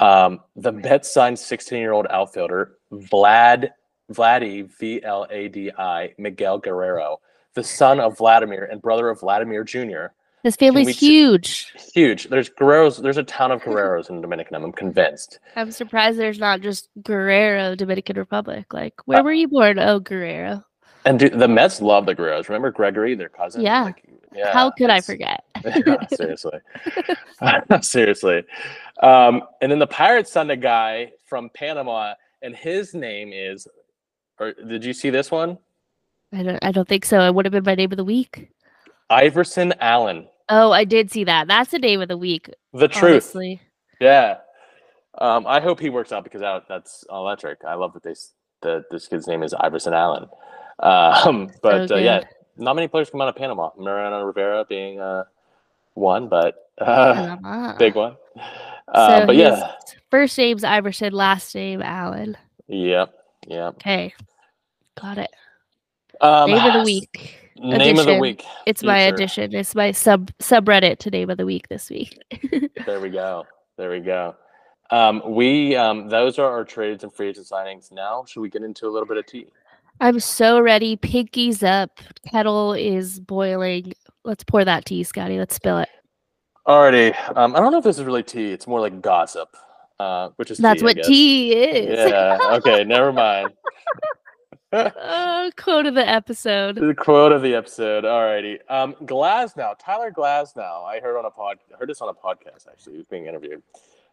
[0.00, 3.70] Um, the Mets signed 16 year old outfielder Vlad
[4.12, 7.20] Vladdy V L A D I Miguel Guerrero,
[7.54, 10.06] the son of Vladimir and brother of Vladimir Jr.
[10.44, 11.72] His family's we ch- huge.
[11.94, 12.28] Huge.
[12.28, 13.02] There's Guerreros.
[13.02, 14.54] There's a ton of Guerreros in Dominican.
[14.56, 15.40] I'm convinced.
[15.56, 18.72] I'm surprised there's not just Guerrero, Dominican Republic.
[18.72, 19.78] Like, where Uh, were you born?
[19.78, 20.64] Oh, Guerrero.
[21.04, 22.48] And do, the Mets love the Guerreros.
[22.48, 23.62] Remember Gregory, their cousin?
[23.62, 23.84] Yeah.
[23.84, 24.52] Like, yeah.
[24.52, 25.42] How could I forget?
[25.64, 26.58] Yeah, seriously.
[27.82, 28.44] seriously.
[29.02, 33.66] Um, and then the Pirates signed a guy from Panama and his name is.
[34.38, 35.58] Or did you see this one?
[36.32, 36.58] I don't.
[36.62, 37.20] I don't think so.
[37.26, 38.50] It would have been my name of the week.
[39.10, 40.28] Iverson Allen.
[40.48, 41.46] Oh, I did see that.
[41.48, 42.50] That's the name of the week.
[42.72, 43.12] The truth.
[43.12, 43.60] Honestly.
[44.00, 44.38] Yeah.
[45.18, 47.64] Um, I hope he works out because that, that's electric.
[47.64, 48.14] I love that they
[48.62, 50.26] the this kid's name is Iverson Allen.
[50.80, 52.20] Um, but So uh, yeah,
[52.56, 53.70] not many players come out of Panama.
[53.76, 55.24] Mariano Rivera being uh,
[55.94, 58.16] one, but uh, big one.
[58.86, 59.72] Uh, So but yeah,
[60.08, 62.36] First name's Iverson, last name Allen.
[62.68, 63.12] yep,
[63.48, 63.74] yep.
[63.74, 64.14] Okay.
[65.00, 65.30] Got it.
[66.20, 67.37] Um, Name of the week.
[67.60, 68.44] Name of the week.
[68.66, 69.14] It's my Future.
[69.14, 69.54] addition.
[69.54, 72.18] It's my sub subreddit to name of the week this week.
[72.86, 73.46] There we go.
[73.76, 74.34] There we go.
[74.90, 77.92] Um, we um, those are our trades and free agent signings.
[77.92, 79.46] Now, should we get into a little bit of tea?
[80.00, 80.96] I'm so ready.
[80.96, 82.00] Pinkies up.
[82.30, 83.92] Kettle is boiling.
[84.24, 85.38] Let's pour that tea, Scotty.
[85.38, 85.88] Let's spill it.
[86.66, 87.14] Alrighty.
[87.36, 88.52] Um, I don't know if this is really tea.
[88.52, 89.48] It's more like gossip,
[89.98, 92.10] uh, which is That's tea, what tea is.
[92.10, 92.38] Yeah.
[92.52, 92.84] Okay.
[92.84, 93.52] Never mind.
[94.72, 96.76] Oh, quote of the episode.
[96.76, 98.04] the quote of the episode.
[98.04, 98.58] Alrighty.
[98.68, 100.84] Um, Glasnow, Tyler Glasnow.
[100.84, 101.58] I heard on a pod.
[101.78, 102.92] heard this on a podcast actually.
[102.92, 103.62] He was being interviewed.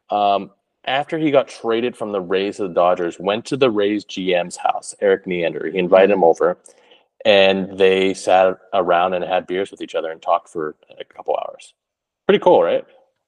[0.09, 0.51] Um,
[0.85, 4.55] after he got traded from the Rays to the Dodgers, went to the Rays GM's
[4.55, 5.71] house, Erik Neander.
[5.71, 6.57] He invited him over,
[7.25, 11.35] and they sat around and had beers with each other and talked for a couple
[11.35, 11.73] hours.
[12.27, 12.85] Pretty cool, right?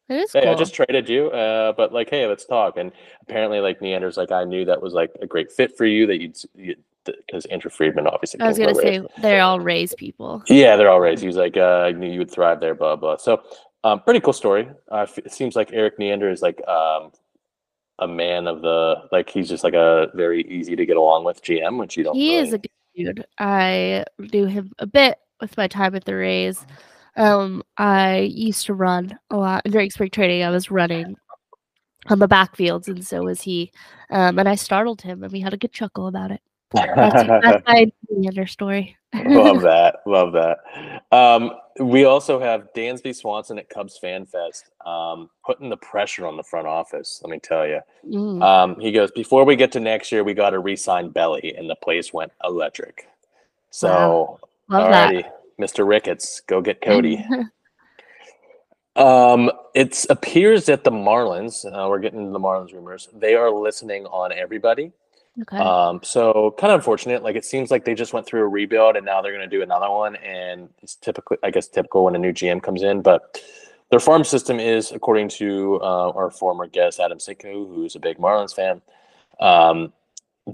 [0.07, 0.51] It is hey, cool.
[0.51, 2.77] I just traded you, uh, but like, hey, let's talk.
[2.77, 2.91] And
[3.23, 6.07] apparently, like Neander's like, I knew that was like a great fit for you.
[6.07, 6.37] That you'd
[7.25, 8.39] because Andrew Friedman obviously.
[8.41, 10.43] I was gonna say they're all Rays people.
[10.47, 11.21] Yeah, they're all Rays.
[11.21, 13.17] He was like, uh, I knew you would thrive there, blah blah.
[13.17, 13.41] So,
[13.83, 14.69] um, pretty cool story.
[14.91, 17.11] Uh, it seems like Erik Neander is like um,
[17.99, 19.29] a man of the like.
[19.29, 22.15] He's just like a very easy to get along with GM, which you don't.
[22.15, 23.25] He is a good dude.
[23.39, 26.65] I knew him a bit with my time at the Rays.
[27.15, 30.43] Um, I used to run a lot during spring training.
[30.43, 31.15] I was running
[32.09, 33.71] on the backfields, and so was he.
[34.11, 36.41] Um, and I startled him, and we had a good chuckle about it.
[36.73, 38.97] That's, that's my Neander story.
[39.13, 39.97] love that.
[40.05, 40.59] Love that.
[41.11, 46.37] Um, we also have Dansby Swanson at Cubs Fan Fest, um, putting the pressure on
[46.37, 47.21] the front office.
[47.23, 47.79] Let me tell you.
[48.05, 48.41] Mm.
[48.41, 51.69] Um, he goes, before we get to next year, we got to re-sign Belly, and
[51.69, 53.07] the place went electric.
[53.69, 54.39] So,
[54.69, 54.91] that.
[54.91, 55.29] alrighty,
[55.61, 55.87] Mr.
[55.87, 57.23] Ricketts, go get Cody.
[58.95, 63.51] um, it appears that the Marlins, uh, we're getting into the Marlins rumors, they are
[63.51, 64.91] listening on everybody.
[65.41, 65.57] Okay.
[65.57, 67.23] Um, so kind of unfortunate.
[67.23, 69.55] Like it seems like they just went through a rebuild and now they're going to
[69.55, 70.15] do another one.
[70.17, 73.01] And it's typically, I guess, typical when a new GM comes in.
[73.01, 73.41] But
[73.89, 78.17] their farm system is, according to uh, our former guest Adam Sitko, who's a big
[78.17, 78.81] Marlins fan,
[79.39, 79.93] um,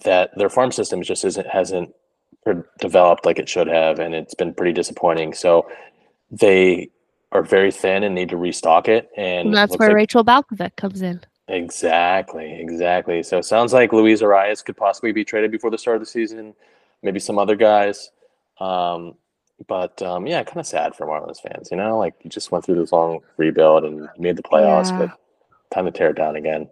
[0.03, 1.93] that their farm system just isn't hasn't
[2.79, 5.33] developed like it should have, and it's been pretty disappointing.
[5.33, 5.69] So
[6.31, 6.89] they
[7.31, 9.09] are very thin and need to restock it.
[9.17, 11.21] And and that's where like- Rachel Balkovec comes in.
[11.47, 13.21] Exactly, exactly.
[13.23, 16.05] So it sounds like Luis Arraez could possibly be traded before the start of the
[16.05, 16.53] season.
[17.01, 18.11] Maybe some other guys.
[18.59, 19.15] Um,
[19.67, 21.69] but um, yeah, kind of sad for Marlins fans.
[21.69, 25.07] You know, like you just went through this long rebuild and made the playoffs, Yeah.
[25.07, 25.19] but
[25.75, 26.69] time to tear it down again.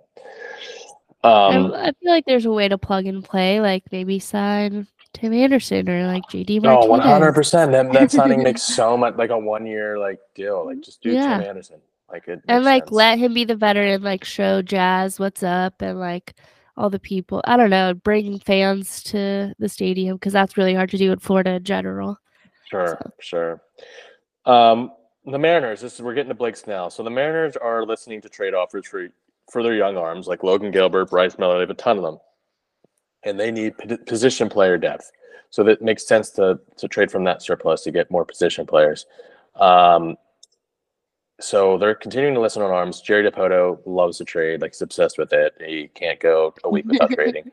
[1.24, 4.88] I- Um, I, feel like there's a way to plug and play, like maybe sign
[5.14, 6.88] Tim Anderson or like JD Martinez.
[6.90, 7.72] one hundred percent.
[7.74, 10.66] That that signing makes so much like a one year like deal.
[10.66, 11.38] Like just do Yeah.
[11.40, 11.82] Tim Anderson.
[12.12, 12.92] Like it and like sense.
[12.92, 16.36] let him be the veteran, like show Jazz what's up, and like
[16.78, 17.42] all the people.
[17.46, 21.20] I don't know, bring fans to the stadium because that's really hard to do in
[21.20, 22.18] Florida in general.
[22.70, 23.62] Sure, sure.
[24.46, 24.92] Um,
[25.26, 25.82] the Mariners.
[25.82, 26.90] This is we're getting to Blake Snell.
[26.90, 29.08] So the Mariners are listening to trade offers for
[29.52, 31.56] for their young arms like Logan Gilbert, Bryce Miller.
[31.56, 32.18] They have a ton of them,
[33.24, 35.12] and they need p- position player depth.
[35.50, 39.06] So that makes sense to to trade from that surplus to get more position players.
[39.56, 40.18] Um,
[41.42, 43.02] so they're continuing to listen on arms.
[43.02, 45.54] Jerry Dipoto loves the trade, like he's obsessed with it.
[45.60, 47.52] He can't go a week without trading.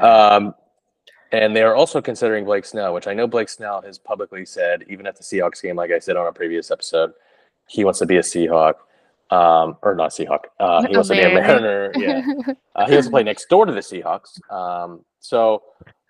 [0.00, 0.54] Um,
[1.32, 4.84] and they are also considering Blake Snell, which I know Blake Snell has publicly said,
[4.88, 7.12] even at the Seahawks game, like I said on a previous episode,
[7.68, 8.74] he wants to be a Seahawk,
[9.30, 10.44] um, or not Seahawk.
[10.60, 11.92] Uh, he wants to be a Mariner.
[11.92, 11.92] Mariner.
[11.96, 12.22] Yeah,
[12.76, 14.40] uh, he wants to play next door to the Seahawks.
[14.52, 15.62] Um, so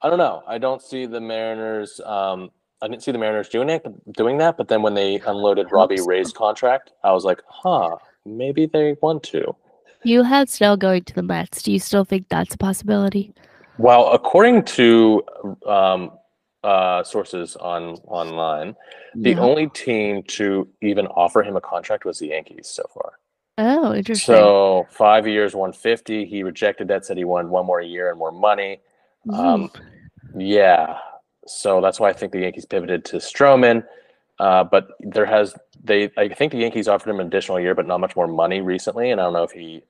[0.03, 0.43] I don't know.
[0.47, 1.99] I don't see the Mariners.
[2.05, 2.51] Um,
[2.83, 4.57] I didn't see the Mariners doing it, doing that.
[4.57, 6.01] But then when they unloaded Robbie.
[6.01, 9.55] Ray's contract, I was like, huh, maybe they want to.
[10.05, 11.63] you had Snell going to the Mets.
[11.63, 13.33] Do you still think that's a possibility?
[13.79, 15.23] Well, according to
[15.67, 16.13] um,
[16.63, 18.77] uh, sources on online,
[19.15, 19.41] the Yeah.
[19.41, 23.19] only team to even offer him a contract was the Yankees so far.
[23.59, 24.35] Oh, interesting.
[24.35, 26.27] So five years, one fifty.
[26.27, 27.07] He rejected that.
[27.07, 28.81] Said he wanted one more year and more money.
[29.33, 29.71] Um,
[30.37, 30.99] yeah,
[31.47, 33.85] so that's why I think the Yankees pivoted to Stroman.
[34.39, 37.87] Uh, but there has they I think the Yankees offered him an additional year, but
[37.87, 39.83] not much more money recently, and I don't know if he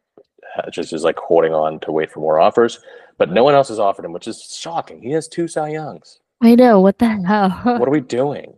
[0.71, 2.81] just is like holding on to wait for more offers.
[3.19, 5.01] But no one else has offered him, which is shocking.
[5.03, 6.21] He has two Cy Youngs.
[6.43, 6.81] I know.
[6.81, 7.51] What the hell?
[7.79, 8.55] What are we doing?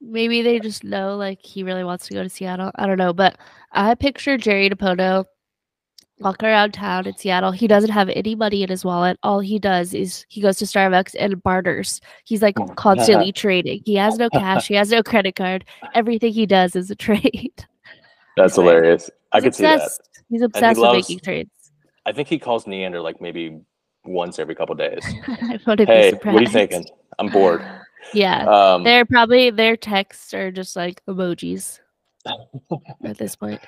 [0.00, 2.70] Maybe they just know like he really wants to go to Seattle.
[2.74, 3.38] I don't know, but
[3.72, 5.26] I picture Jerry Dipoto
[6.20, 7.50] walking around town in Seattle.
[7.50, 9.18] He doesn't have any money in his wallet.
[9.22, 12.00] All he does is he goes to Starbucks and barters.
[12.24, 13.82] He's like constantly trading.
[13.84, 14.68] He has no cash.
[14.68, 15.64] He has no credit card.
[15.94, 17.66] Everything he does is a trade.
[18.36, 19.10] That's hilarious.
[19.32, 19.90] I could see that.
[20.28, 21.50] He's obsessed with loves- making trades.
[22.06, 23.60] I think he calls Neander like maybe
[24.04, 25.04] once every couple days.
[25.26, 26.86] I wouldn't be hey, what are you thinking?
[27.18, 27.62] I'm bored.
[28.14, 28.46] Yeah.
[28.46, 31.80] Um, They're probably their texts are just like emojis
[33.04, 33.60] at this point.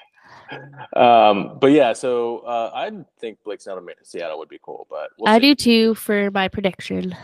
[0.96, 5.11] Um, but yeah, so uh, I think Blake Snell to Seattle would be cool, but
[5.18, 5.40] we'll I see.
[5.40, 7.16] do too for my prediction.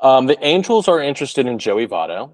[0.00, 2.24] Um, the Angels are interested in Joey Votto.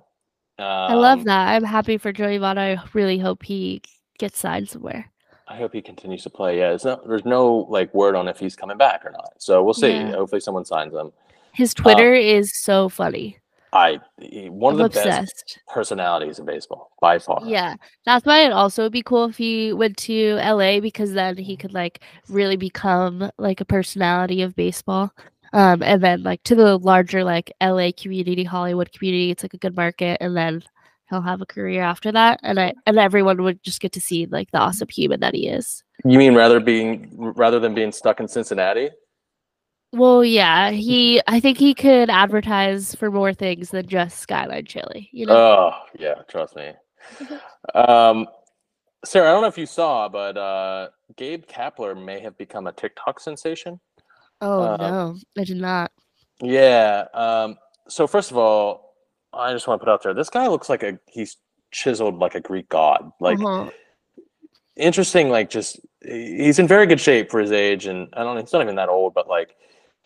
[0.58, 1.48] Um, I love that.
[1.48, 2.78] I'm happy for Joey Votto.
[2.78, 3.82] I really hope he
[4.18, 5.10] gets signed somewhere.
[5.48, 6.58] I hope he continues to play.
[6.58, 9.34] Yeah, it's not, there's no like word on if he's coming back or not.
[9.38, 9.90] So we'll see.
[9.90, 10.12] Yeah.
[10.12, 11.12] Hopefully, someone signs him.
[11.52, 13.38] His Twitter is so funny.
[13.72, 14.00] I
[14.48, 17.40] one I'm of the best personalities in baseball by far.
[17.44, 21.38] Yeah, that's why it also would be cool if he went to LA because then
[21.38, 25.10] he could like really become like a personality of baseball.
[25.54, 29.58] Um, and then like to the larger like LA community, Hollywood community, it's like a
[29.58, 30.62] good market, and then
[31.08, 34.26] he'll have a career after that, and I and everyone would just get to see
[34.26, 35.82] like the awesome human that he is.
[36.04, 38.90] You mean rather being rather than being stuck in Cincinnati?
[39.92, 41.20] Well, yeah, he.
[41.26, 45.10] I think he could advertise for more things than just Skyline Chili.
[45.12, 45.36] You know.
[45.36, 46.72] Oh yeah, trust me.
[47.74, 48.26] um,
[49.04, 52.72] Sarah, I don't know if you saw, but uh, Gabe Kapler may have become a
[52.72, 53.80] TikTok sensation.
[54.40, 55.92] oh uh, no, I did not.
[56.40, 57.04] Yeah.
[57.12, 58.94] Um, so first of all,
[59.32, 61.36] I just want to put out there, this guy looks like a he's
[61.70, 63.10] chiseled like a Greek god.
[63.20, 63.70] Like Uh-huh.
[64.76, 65.28] interesting.
[65.28, 68.38] Like just he's in very good shape for his age, and I don't.
[68.38, 69.54] He's not even that old, but like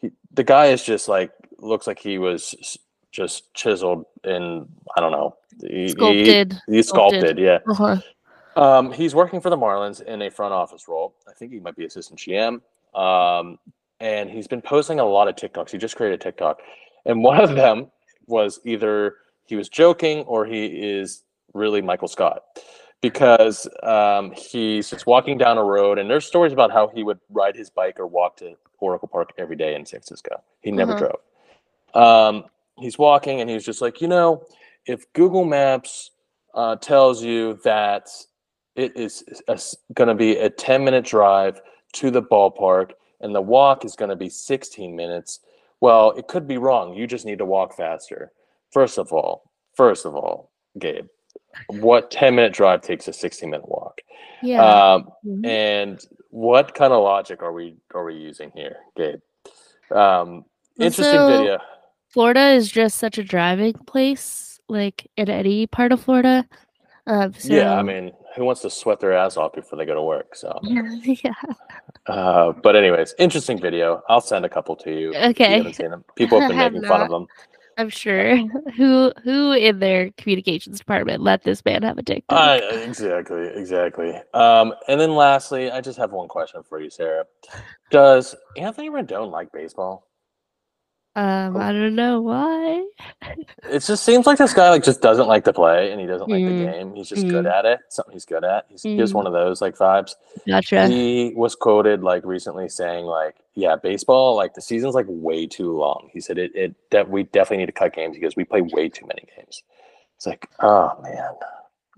[0.07, 2.79] he, the guy is just like looks like he was
[3.13, 4.69] just chiseled in.
[4.97, 5.37] I don't know.
[5.61, 6.61] He- he- sculpted.
[6.67, 7.21] he's sculpted.
[7.23, 7.39] sculpted.
[7.39, 7.59] Yeah.
[7.69, 7.97] Uh-huh.
[8.57, 11.15] Um, he's working for the Marlins in a front office role.
[11.29, 12.61] I think he might be assistant GM.
[12.99, 13.59] Um,
[14.01, 15.71] and he's been posting a lot of TikToks.
[15.71, 16.61] He just created a TikTok,
[17.05, 17.91] and one of them
[18.27, 21.23] was either he was joking or he is
[21.55, 22.43] really Michael Scott
[23.03, 27.19] because um, he's just walking down a road, and there's stories about how he would
[27.31, 30.43] ride his bike or walk to Oracle Park every day in San Francisco.
[30.61, 31.09] He never Uh-huh.
[31.95, 32.35] drove.
[32.35, 32.45] Um,
[32.79, 34.45] he's walking, and he's just like, you know,
[34.87, 36.11] if Google Maps
[36.55, 38.09] uh, tells you that
[38.75, 39.25] it is
[39.95, 41.61] going to be a 10 minute drive
[41.95, 45.41] to the ballpark and the walk is going to be 16 minutes
[45.81, 48.33] well it could be wrong you just need to walk faster
[48.71, 51.07] first of all first of all gabe
[51.69, 54.01] what 10 minute drive takes a 16 minute walk
[54.43, 54.95] Yeah.
[54.95, 55.47] um, Mhm.
[55.47, 56.01] and
[56.31, 59.21] what kind of logic are we are we using here gabe
[59.91, 60.45] um,
[60.79, 61.59] interesting video
[62.11, 66.47] Florida is just such a driving place, like in any part of Florida.
[67.07, 69.95] Um, so, yeah i mean who wants to sweat their ass off before they go
[69.95, 71.33] to work so yeah.
[72.07, 74.01] Uh, but anyways, interesting video.
[74.09, 75.13] I'll send a couple to you.
[75.13, 75.57] you Okay.
[75.57, 76.05] haven't seen them.
[76.15, 77.27] People have been have making fun of them.
[77.77, 78.37] I'm sure.
[78.77, 82.63] Who who in their communications department let this man have a TikTok?
[82.63, 84.15] Uh, exactly, exactly.
[84.35, 87.25] Um, and then lastly, I just have one question for you, Sarah.
[87.91, 90.07] Does Anthony Rendon like baseball?
[91.17, 92.85] Um, I don't know why.
[93.71, 96.29] It just seems like this guy like just doesn't like to play, and he doesn't
[96.29, 96.59] like Mm.
[96.67, 96.95] the game.
[96.95, 97.81] He's just good at it.
[97.89, 98.67] Something he's good at.
[98.69, 99.17] He's just Mm.
[99.17, 100.15] one of those like vibes.
[100.47, 100.87] Gotcha.
[100.87, 105.77] He was quoted like recently saying like, "Yeah, baseball like the season's like way too
[105.77, 108.61] long." He said it it that we definitely need to cut games because we play
[108.61, 109.63] way too many games.
[110.17, 111.33] It's like, oh man,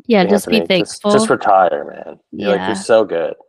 [0.06, 1.10] yeah, just be thankful.
[1.10, 2.20] Just, retire, man.
[2.32, 2.66] You're like Yeah.
[2.68, 3.34] you're so good.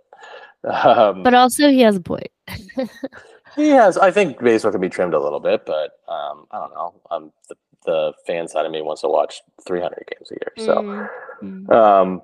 [0.66, 2.28] Um, but also, he has a point.
[3.60, 3.98] he has.
[3.98, 7.02] I think baseball can be trimmed a little bit, but um, I don't know.
[7.12, 7.56] Um, the,
[7.86, 10.54] the fan side of me wants to watch 300 games a year.
[10.58, 11.10] So, Mm,
[11.44, 11.74] mm.
[11.74, 12.22] um,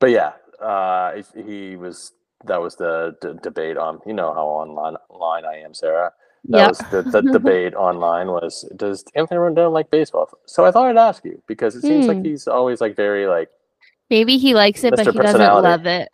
[0.00, 2.12] but yeah, uh, he, he was.
[2.44, 4.00] That was the d- debate on.
[4.06, 6.12] You know how online line I am, Sarah.
[6.50, 6.68] That Yep.
[6.68, 10.30] was the, the debate online was does Anthony Rendon like baseball?
[10.46, 12.22] So I thought I'd ask you because it seems like Hmm.
[12.22, 13.50] he's always like very like
[14.10, 16.08] Maybe he likes it, but he doesn't love it.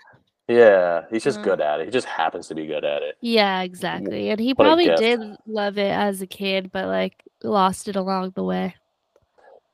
[0.48, 1.44] Yeah he's just Mm.
[1.44, 1.86] good at it.
[1.86, 3.16] He just happens to be good at it.
[3.20, 4.30] Yeah, exactly.
[4.30, 8.32] And he what probably did love it as a kid, but like lost it along
[8.34, 8.74] the way.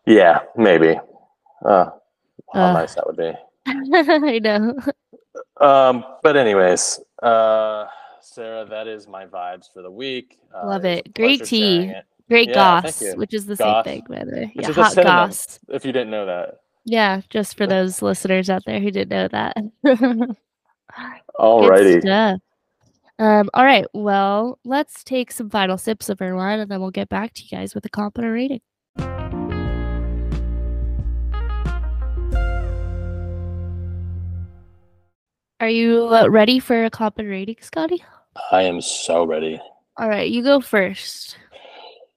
[0.07, 0.99] Yeah, maybe.
[1.65, 1.91] Uh,
[2.53, 2.75] how Ugh.
[2.75, 3.33] nice that would be.
[3.67, 4.75] I know.
[5.61, 7.87] Um, but anyways, uh,
[8.21, 10.39] Sarah, that is my vibes for the week.
[10.55, 11.15] Uh, Love it.
[11.15, 11.93] Great tea.
[12.29, 14.53] Great Yeah, goss, which is the Goss, same thing, by the way.
[14.55, 15.59] which Yeah, hot goss.
[15.69, 16.61] If you didn't know that.
[16.85, 19.57] Yeah, just for those listeners out there who didn't know that.
[21.39, 22.01] Alrighty.
[22.01, 22.41] stuff.
[23.19, 23.87] Um, all right.
[23.93, 27.43] Well, let's take some final sips of our wine and then we'll get back to
[27.43, 28.61] you guys with a comp and a rating.
[35.61, 38.03] Are you uh, ready for a comp and rating, Scotty?
[38.51, 39.61] I am so ready.
[39.99, 41.37] All right, you go first.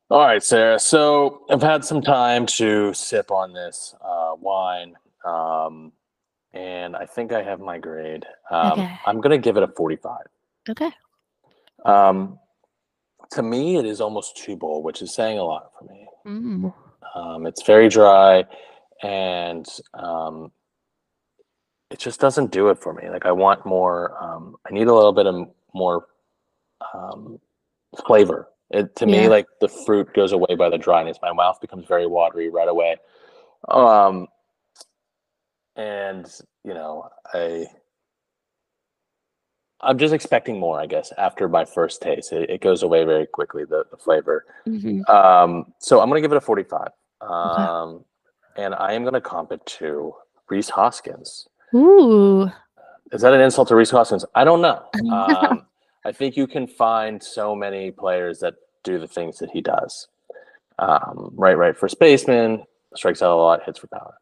[0.10, 0.80] All right, Sarah.
[0.80, 4.96] So I've had some time to sip on this uh, wine,
[5.26, 5.92] um,
[6.54, 8.26] and I think I have my grade.
[8.52, 8.92] Um, Okay.
[9.06, 10.18] I'm going to give it a 45.
[10.70, 10.92] Okay.
[11.86, 12.40] Um,
[13.32, 16.08] to me, it is almost too bold, which is saying a lot for me.
[16.26, 16.74] Mm.
[17.16, 18.46] Um, it's very dry,
[19.02, 20.52] and um,
[21.92, 23.10] it just doesn't do it for me.
[23.10, 24.16] Like I want more.
[24.24, 26.08] Um, I need a little bit of more
[26.94, 27.40] um,
[28.06, 28.48] flavor.
[28.72, 29.12] It to Yeah.
[29.24, 31.18] me, like the fruit goes away by the dryness.
[31.22, 32.98] My mouth becomes very watery right away.
[33.68, 34.28] Um,
[35.76, 36.32] and
[36.64, 37.68] you know, I.
[39.86, 42.32] I'm just expecting more, I guess, after my first taste.
[42.32, 44.46] It, it goes away very quickly, the, the flavor.
[44.66, 46.88] hmm Um, so I'm going to give it a 45.
[47.20, 48.06] Um,
[48.56, 50.16] and I am going to comp it to
[50.50, 51.50] Rhys Hoskins.
[51.76, 52.50] Ooh.
[53.12, 54.24] Is that an insult to Rhys Hoskins?
[54.36, 54.86] I don't know.
[55.12, 55.66] Um,
[56.06, 60.08] I think you can find so many players that do the things that he does.
[60.80, 61.78] Um, right, right.
[61.78, 62.64] First baseman,
[62.96, 64.16] strikes out a lot, hits for power.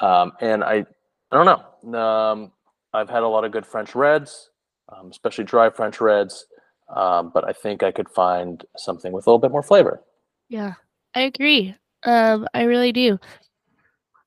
[0.00, 0.84] Um, and I,
[1.30, 1.46] I don't
[1.92, 1.98] know.
[1.98, 2.52] Um,
[2.92, 4.50] I've had a lot of good French Reds,
[4.88, 6.46] um, especially dry French Reds.
[6.94, 10.02] Um, but I think I could find something with a little bit more flavor.
[10.48, 10.74] Yeah,
[11.14, 11.74] I agree.
[12.02, 13.18] Um, I really do.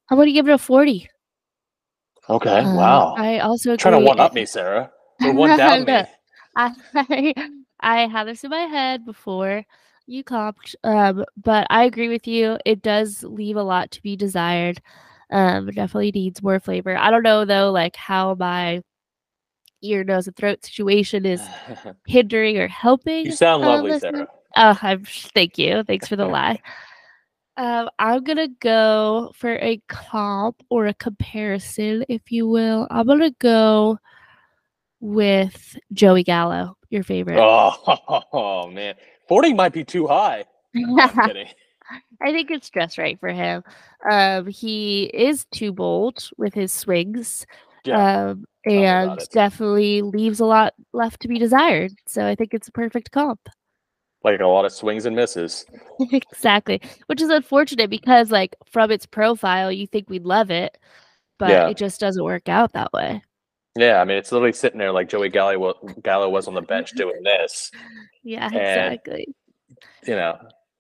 [0.10, 1.10] I'm going to give it a 40.
[2.30, 2.60] Okay.
[2.60, 3.16] Uh, wow.
[3.18, 4.92] I also Trying to one up me, Sarah.
[5.24, 6.04] Or one down me.
[6.56, 7.34] I,
[7.80, 9.66] I had this in my head before
[10.06, 12.58] you comped, um, but I agree with you.
[12.66, 14.82] It does leave a lot to be desired.
[15.32, 16.98] Um, definitely needs more flavor.
[16.98, 18.82] I don't know though, like how my
[19.82, 21.42] ear, nose, and throat situation is
[22.08, 23.26] hindering or helping.
[23.26, 24.28] you sound uh, lovely, this Sarah.
[24.56, 25.84] Oh, I'm thank you.
[25.84, 26.60] Thanks for the lie.
[27.56, 32.88] Um, I'm gonna go for a comp or a comparison, if you will.
[32.90, 34.00] I'm gonna go
[35.00, 37.38] with Joey Gallo, your favorite.
[37.40, 38.96] Oh, man.
[39.28, 40.46] 40 might be too high.
[40.74, 41.48] No, I'm kidding.
[42.22, 43.64] I think it's just right for him.
[44.10, 47.46] Um, he is too bold with his swings.
[47.86, 48.30] Yeah.
[48.30, 51.92] Um, and definitely leaves a lot left to be desired.
[52.08, 53.50] So I think it's a perfect comp.
[54.24, 55.66] like a lot of swings and misses.
[56.12, 56.82] exactly.
[57.08, 60.78] Which is unfortunate because like from its profile you think we'd love it,
[61.40, 61.68] but Yeah.
[61.68, 63.22] it just doesn't work out that way.
[63.78, 65.74] Yeah, I mean, it's literally sitting there like Joey Gallo,
[66.04, 67.70] Gallo was on the bench doing this.
[68.24, 69.28] Yeah, And- exactly.
[70.08, 70.38] You know,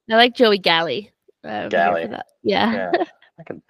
[0.09, 1.11] I like Joey Galley.
[1.43, 2.09] Um, Galley.
[2.43, 2.91] Yeah.
[2.93, 3.03] yeah,
[3.39, 3.61] I could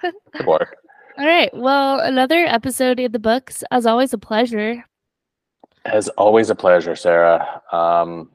[0.46, 0.78] work.
[1.18, 1.50] All right.
[1.54, 3.64] Well, another episode in the books.
[3.72, 4.84] As always, a pleasure.
[5.86, 7.62] As always, a pleasure, Sarah.
[7.72, 8.32] Um,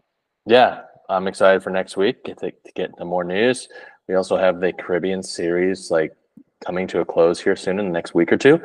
[0.47, 2.25] yeah, I'm excited for next week.
[2.25, 3.69] To, to get into more news.
[4.07, 6.15] We also have the Caribbean series like
[6.65, 8.61] coming to a close here soon in the next week or two.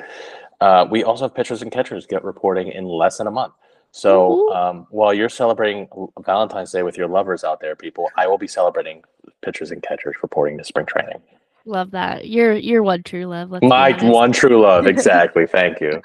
[0.62, 3.54] Uh, we also have pitchers and catchers get reporting in less than a month.
[3.92, 5.88] So um, while you're celebrating
[6.20, 9.04] Valentine's Day with your lovers out there, people, I will be celebrating
[9.44, 11.22] pitchers and catchers reporting to spring training.
[11.66, 12.28] Love that.
[12.28, 13.52] You're you're one true love.
[13.52, 15.48] Let's My one true love, exactly.
[15.52, 16.02] Thank you.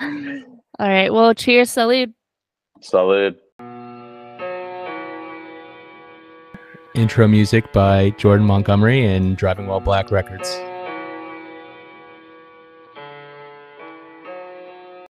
[0.78, 1.12] All right.
[1.12, 2.12] Well, cheers, salute.
[2.80, 3.36] Salud.
[6.95, 10.49] Intro music by Jordan Montgomery and Driving While Black Records.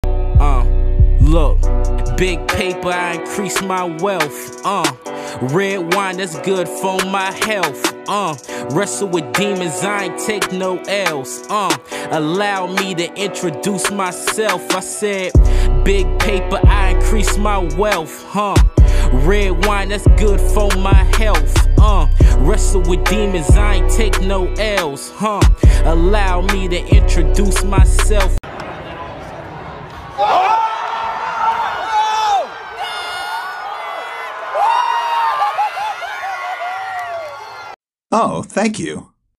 [0.05, 0.65] Uh,
[1.21, 1.61] look,
[2.17, 4.61] big paper, I increase my wealth.
[4.65, 4.85] Uh,
[5.43, 7.95] red wine, that's good for my health.
[8.09, 8.37] Uh,
[8.71, 11.47] wrestle with demons, I ain't take no L's.
[11.51, 11.77] Uh,
[12.11, 14.63] allow me to introduce myself.
[14.75, 15.33] I said,
[15.85, 18.25] big paper, I increase my wealth.
[18.29, 18.57] Huh,
[19.13, 21.55] red wine, that's good for my health.
[21.79, 22.07] Uh,
[22.39, 25.11] wrestle with demons, I ain't take no L's.
[25.17, 25.41] Huh,
[25.85, 28.37] allow me to introduce myself.
[38.19, 39.13] Oh, thank you.